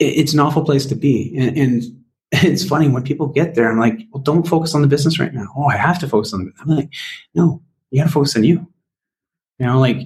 [0.00, 1.34] it, it's an awful place to be.
[1.38, 1.82] And, and
[2.32, 3.70] it's funny when people get there.
[3.70, 5.46] I'm like, well, don't focus on the business right now.
[5.56, 6.52] Oh, I have to focus on the.
[6.60, 6.92] I'm like,
[7.34, 8.66] no, you got to focus on you.
[9.58, 9.98] You know, like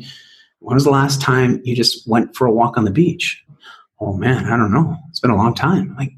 [0.61, 3.43] when was the last time you just went for a walk on the beach?
[4.01, 4.97] Oh man, I don't know.
[5.11, 5.95] It's been a long time.
[5.97, 6.13] Like,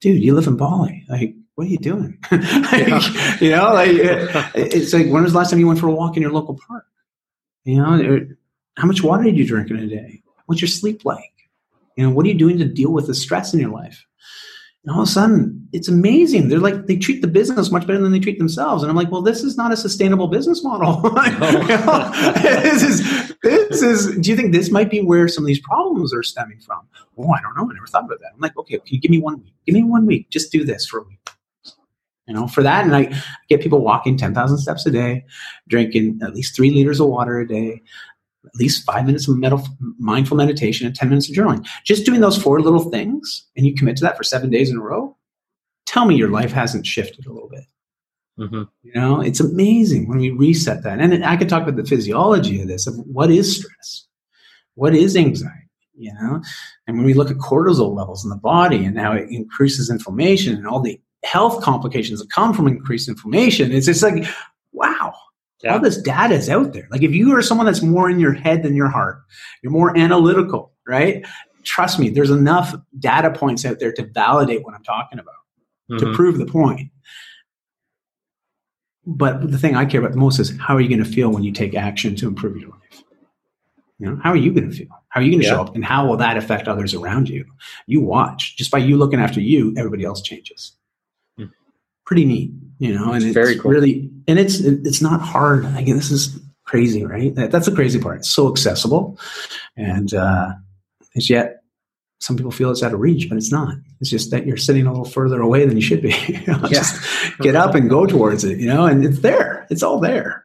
[0.00, 1.04] dude, you live in Bali.
[1.08, 2.18] Like, what are you doing?
[2.30, 3.40] like.
[3.40, 5.92] You know, like uh, it's like when was the last time you went for a
[5.92, 6.84] walk in your local park?
[7.64, 8.26] You know,
[8.76, 10.22] how much water did you drink in a day?
[10.46, 11.32] What's your sleep like?
[11.96, 14.06] You know, what are you doing to deal with the stress in your life?
[14.84, 16.48] And all of a sudden, it's amazing.
[16.48, 18.82] They're like, they treat the business much better than they treat themselves.
[18.82, 21.02] And I'm like, well, this is not a sustainable business model.
[22.42, 26.14] this is, this is, do you think this might be where some of these problems
[26.14, 26.80] are stemming from?
[27.18, 27.70] Oh, I don't know.
[27.70, 28.30] I never thought about that.
[28.34, 29.52] I'm like, okay, can you give me one week?
[29.66, 30.30] Give me one week.
[30.30, 31.18] Just do this for a week.
[32.26, 33.12] You know, for that, and I
[33.48, 35.24] get people walking 10,000 steps a day,
[35.68, 37.82] drinking at least three liters of water a day,
[38.46, 39.38] at least five minutes of
[39.98, 41.66] mindful meditation and 10 minutes of journaling.
[41.84, 44.78] Just doing those four little things and you commit to that for seven days in
[44.78, 45.16] a row,
[45.86, 47.64] tell me your life hasn't shifted a little bit.
[48.38, 48.62] Mm-hmm.
[48.82, 51.00] You know, it's amazing when we reset that.
[51.00, 54.06] And I could talk about the physiology of this, of what is stress?
[54.74, 55.56] What is anxiety?
[55.94, 56.42] You know,
[56.86, 60.56] and when we look at cortisol levels in the body and how it increases inflammation
[60.56, 64.24] and all the health complications that come from increased inflammation, it's just like,
[64.72, 65.09] wow,
[65.62, 65.74] yeah.
[65.74, 66.88] All this data is out there.
[66.90, 69.22] Like if you are someone that's more in your head than your heart,
[69.62, 71.26] you're more analytical, right?
[71.64, 75.34] Trust me, there's enough data points out there to validate what I'm talking about,
[75.90, 75.98] mm-hmm.
[75.98, 76.90] to prove the point.
[79.04, 81.30] But the thing I care about the most is how are you going to feel
[81.30, 83.02] when you take action to improve your life?
[83.98, 84.88] You know, how are you going to feel?
[85.10, 85.54] How are you going to yeah.
[85.54, 85.74] show up?
[85.74, 87.44] And how will that affect others around you?
[87.86, 88.56] You watch.
[88.56, 90.72] Just by you looking after you, everybody else changes.
[91.38, 91.50] Mm.
[92.06, 93.70] Pretty neat you know, and it's, very cool.
[93.70, 95.64] really, and it's it's not hard.
[95.64, 97.34] I mean, this is crazy, right?
[97.34, 98.18] That, that's the crazy part.
[98.18, 99.18] It's so accessible,
[99.76, 100.52] and uh,
[101.14, 101.60] it's yet
[102.20, 103.74] some people feel it's out of reach, but it's not.
[104.00, 106.14] It's just that you're sitting a little further away than you should be.
[106.28, 106.68] you know, yeah.
[106.68, 109.66] Just get up and go towards it, you know, and it's there.
[109.70, 110.44] It's all there.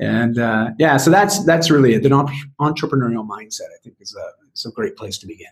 [0.00, 2.02] And uh, yeah, so that's that's really it.
[2.02, 5.46] The entrepreneurial mindset, I think, is a is a great place to begin.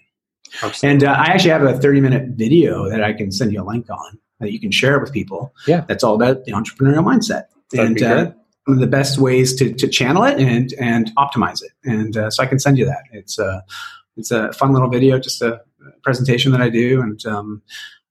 [0.62, 0.88] Absolutely.
[0.88, 3.64] And uh, I actually have a 30 minute video that I can send you a
[3.64, 5.54] link on that you can share with people.
[5.66, 5.84] Yeah.
[5.88, 7.44] That's all about the entrepreneurial mindset.
[7.72, 8.32] That'd and uh,
[8.66, 11.72] one of the best ways to, to channel it and, and optimize it.
[11.84, 13.02] And uh, so I can send you that.
[13.12, 13.60] It's a, uh,
[14.16, 15.62] it's a fun little video, just a
[16.02, 17.00] presentation that I do.
[17.00, 17.62] And um,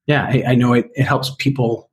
[0.07, 1.91] yeah, I, I, know it, it helps people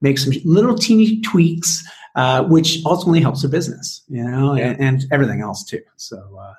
[0.00, 4.70] make some little teeny tweaks, uh, which ultimately helps their business, you know, yeah.
[4.70, 5.80] and, and, everything else too.
[5.96, 6.54] So, uh,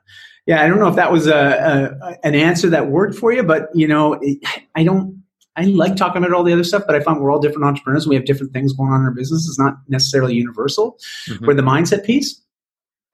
[0.46, 3.44] yeah, I don't know if that was a, a, an answer that worked for you,
[3.44, 4.40] but you know, it,
[4.76, 5.22] I don't
[5.58, 8.04] I like talking about all the other stuff, but I find we're all different entrepreneurs.
[8.04, 9.48] And we have different things going on in our business.
[9.48, 11.00] It's not necessarily universal.
[11.28, 11.46] Mm-hmm.
[11.46, 12.42] Where the mindset piece,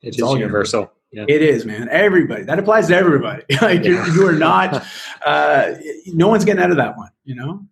[0.02, 0.92] it's all universal.
[1.12, 1.26] Yeah.
[1.28, 1.88] It is, man.
[1.90, 2.44] Everybody.
[2.44, 3.44] That applies to everybody.
[3.62, 4.06] like yeah.
[4.14, 4.86] you are not.
[5.26, 5.76] Uh,
[6.08, 7.10] no one's getting out of that one.
[7.24, 7.66] You know.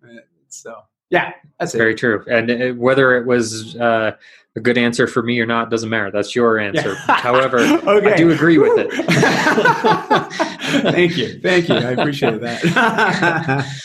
[0.47, 0.73] So
[1.09, 2.23] yeah, that's very true.
[2.31, 4.11] And uh, whether it was uh,
[4.55, 6.11] a good answer for me or not doesn't matter.
[6.11, 6.95] That's your answer.
[7.07, 7.21] Yeah.
[7.21, 8.13] However, okay.
[8.13, 8.91] I do agree with it.
[10.91, 11.39] Thank you.
[11.39, 11.75] Thank you.
[11.75, 12.63] I appreciate that.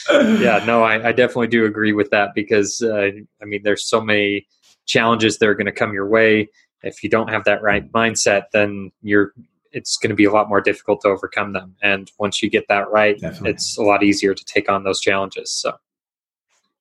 [0.41, 3.11] yeah, no, I, I, definitely do agree with that because, uh,
[3.43, 4.47] I mean, there's so many
[4.87, 6.49] challenges that are going to come your way.
[6.83, 9.33] If you don't have that right mindset, then you're
[9.73, 11.77] it's going to be a lot more difficult to overcome them.
[11.83, 13.51] And once you get that right, definitely.
[13.51, 15.51] it's a lot easier to take on those challenges.
[15.51, 15.75] So,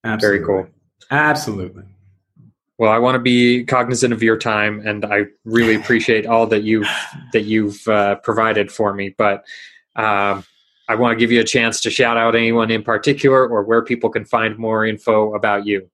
[0.03, 0.45] Absolutely.
[0.45, 0.69] very cool.
[1.11, 1.83] Absolutely.
[2.77, 6.63] Well, I want to be cognizant of your time, and I really appreciate all that
[6.63, 6.87] you've
[7.31, 9.15] that you've uh, provided for me.
[9.17, 9.45] But
[9.95, 10.43] um,
[10.89, 13.83] I want to give you a chance to shout out anyone in particular, or where
[13.83, 15.89] people can find more info about you.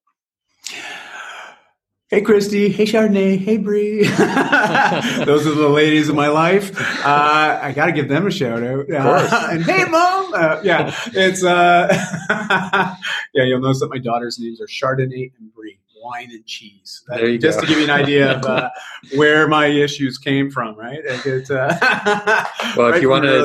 [2.11, 2.67] Hey, Christy.
[2.67, 3.37] Hey, Chardonnay.
[3.37, 4.03] Hey, Brie.
[4.05, 6.77] Those are the ladies of my life.
[7.05, 8.91] Uh, I got to give them a shout out.
[8.91, 10.33] Uh, and hey, mom.
[10.33, 11.87] Uh, yeah, it's uh,
[13.33, 13.43] yeah.
[13.45, 15.60] You'll notice that my daughter's names are Chardonnay and Brie
[16.01, 17.03] wine and cheese.
[17.07, 17.61] There you just go.
[17.61, 18.69] to give you an idea of uh,
[19.15, 20.99] where my issues came from, right?
[21.07, 21.77] Like it's, uh,
[22.77, 23.43] Well, if you wanna-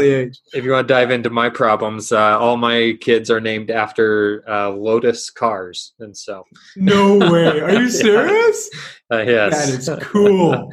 [0.55, 4.43] If you want to dive into my problems, uh, all my kids are named after
[4.49, 6.45] uh, Lotus cars, and so
[6.77, 7.61] No way.
[7.61, 7.89] Are you Yeah.
[7.89, 8.71] serious?
[9.13, 10.73] uh, yes, That is cool.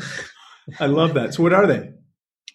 [0.79, 1.33] I love that.
[1.33, 1.91] So, what are they?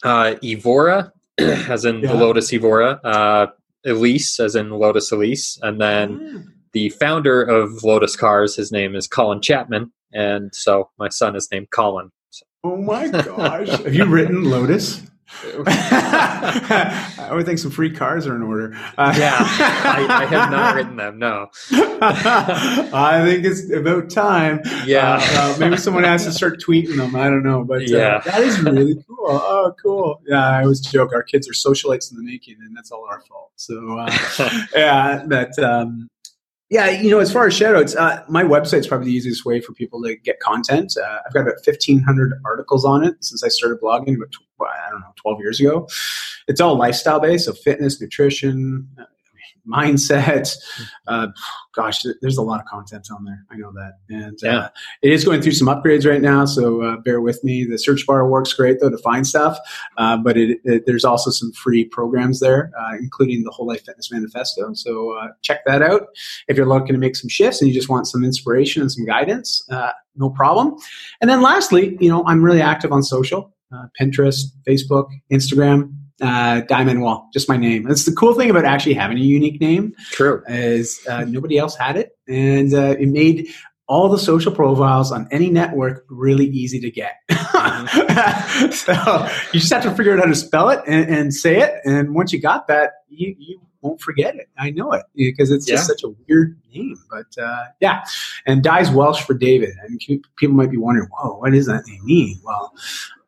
[0.04, 2.12] uh, Evora, as in Yeah.
[2.12, 3.46] the Lotus Evora, uh,
[3.84, 9.06] Elise, as in Lotus Elise, and then the founder of Lotus Cars, his name is
[9.06, 12.10] Colin Chapman, and so my son is named Colin.
[12.30, 13.68] So, Oh my gosh.
[13.68, 15.02] Have you written Lotus?
[15.66, 18.74] I would think some free cars are in order.
[18.96, 21.18] Uh, yeah, I, I have not written them.
[21.18, 21.48] No.
[21.70, 24.60] I think it's about time.
[24.86, 25.18] Yeah.
[25.20, 27.14] Uh, uh, maybe someone has to start tweeting them.
[27.14, 28.20] I don't know, but uh, Yeah.
[28.24, 29.16] that is really cool.
[29.28, 30.22] Oh, cool.
[30.26, 33.20] Yeah, I always joke our kids are socialites in the making, and that's all our
[33.22, 33.52] fault.
[33.56, 34.10] So, uh,
[34.74, 35.58] yeah, that.
[35.58, 36.08] Um,
[36.70, 39.72] yeah, you know, as far as shoutouts, uh, my website's probably the easiest way for
[39.72, 40.94] people to get content.
[41.02, 44.28] Uh, I've got about 1,500 articles on it since I started blogging about,
[44.60, 45.88] I don't know, 12 years ago.
[46.46, 49.04] It's all lifestyle based, so fitness, nutrition, uh,
[49.68, 50.54] mindset.
[51.06, 51.28] Uh,
[51.74, 53.44] gosh, there's a lot of content on there.
[53.50, 53.94] I know that.
[54.08, 54.58] And Yeah.
[54.58, 54.68] uh,
[55.02, 57.64] it is going through some upgrades right now, so uh, bear with me.
[57.64, 59.58] The search bar works great, though, to find stuff,
[59.96, 63.84] uh, but it, it, there's also some free programs there, uh, including the Whole Life
[63.84, 64.72] Fitness Manifesto.
[64.74, 66.08] So uh, check that out.
[66.48, 69.04] If you're looking to make some shifts and you just want some inspiration and some
[69.04, 70.76] guidance, uh, no problem.
[71.20, 75.92] And then lastly, you know, I'm really active on social uh, Pinterest, Facebook, Instagram.
[76.20, 77.84] Uh, Dai Manuel, just my name.
[77.84, 80.42] That's the cool thing about actually having a unique name True.
[80.48, 83.48] is uh, nobody else had it, and uh, it made
[83.86, 87.14] all the social profiles on any network really easy to get.
[88.74, 91.74] so you just have to figure out how to spell it and, and say it,
[91.84, 94.48] and once you got that, you you won't forget it.
[94.58, 98.04] I know it because it's just such a weird name, but uh, yeah.
[98.46, 101.86] And Dai's Welsh for David, and pe- people might be wondering, "Whoa, what does that
[101.86, 102.74] name mean?" Well,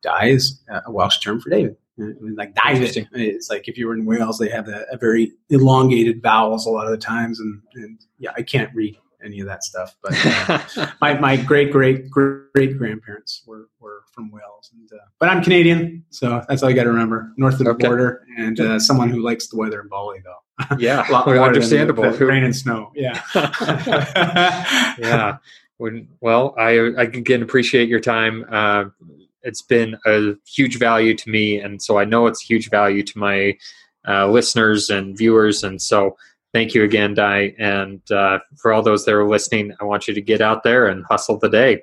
[0.02, 1.76] Die is a Welsh term for David.
[2.00, 3.06] Uh, Like David, Interesting.
[3.14, 6.70] it's like if you were in Wales, they have a, a very elongated vowels a
[6.70, 9.94] lot of the times, and, and yeah, I can't read any of that stuff.
[10.02, 15.28] But uh, my, my great great great grandparents were, were from Wales, and, uh, but
[15.28, 17.32] I'm Canadian, so that's all you got to remember.
[17.36, 17.86] North of the Okay.
[17.86, 20.76] border, and uh, someone who likes the weather in Bali, though.
[20.78, 22.02] yeah, A lot more understandable.
[22.04, 22.92] the- the rain and snow.
[22.94, 23.20] Yeah.
[24.98, 25.36] yeah.
[25.78, 28.44] When- Well, I I again appreciate your time.
[29.42, 33.02] It's been a huge value to me, and so I know it's a huge value
[33.02, 33.56] to my
[34.06, 35.62] uh, listeners and viewers.
[35.62, 36.16] And so,
[36.52, 37.54] thank you again, Dai.
[37.58, 40.86] And uh, for all those that are listening, I want you to get out there
[40.86, 41.82] and hustle the day.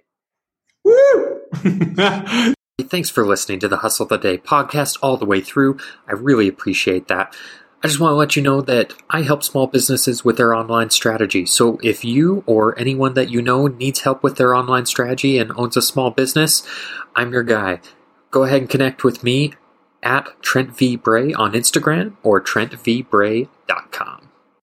[0.84, 1.42] Woo!
[2.82, 5.78] Thanks for listening to the Hustle the Day podcast all the way through.
[6.08, 7.36] I really appreciate that.
[7.84, 10.90] I just want to let you know that I help small businesses with their online
[10.90, 11.46] strategy.
[11.46, 15.52] So if you or anyone that you know needs help with their online strategy and
[15.56, 16.68] owns a small business,
[17.16, 17.80] I'm your guy.
[18.32, 19.54] Go ahead and connect with me
[20.02, 20.96] at Trent V.
[20.96, 24.27] Bray on Instagram or TrentVBray.com.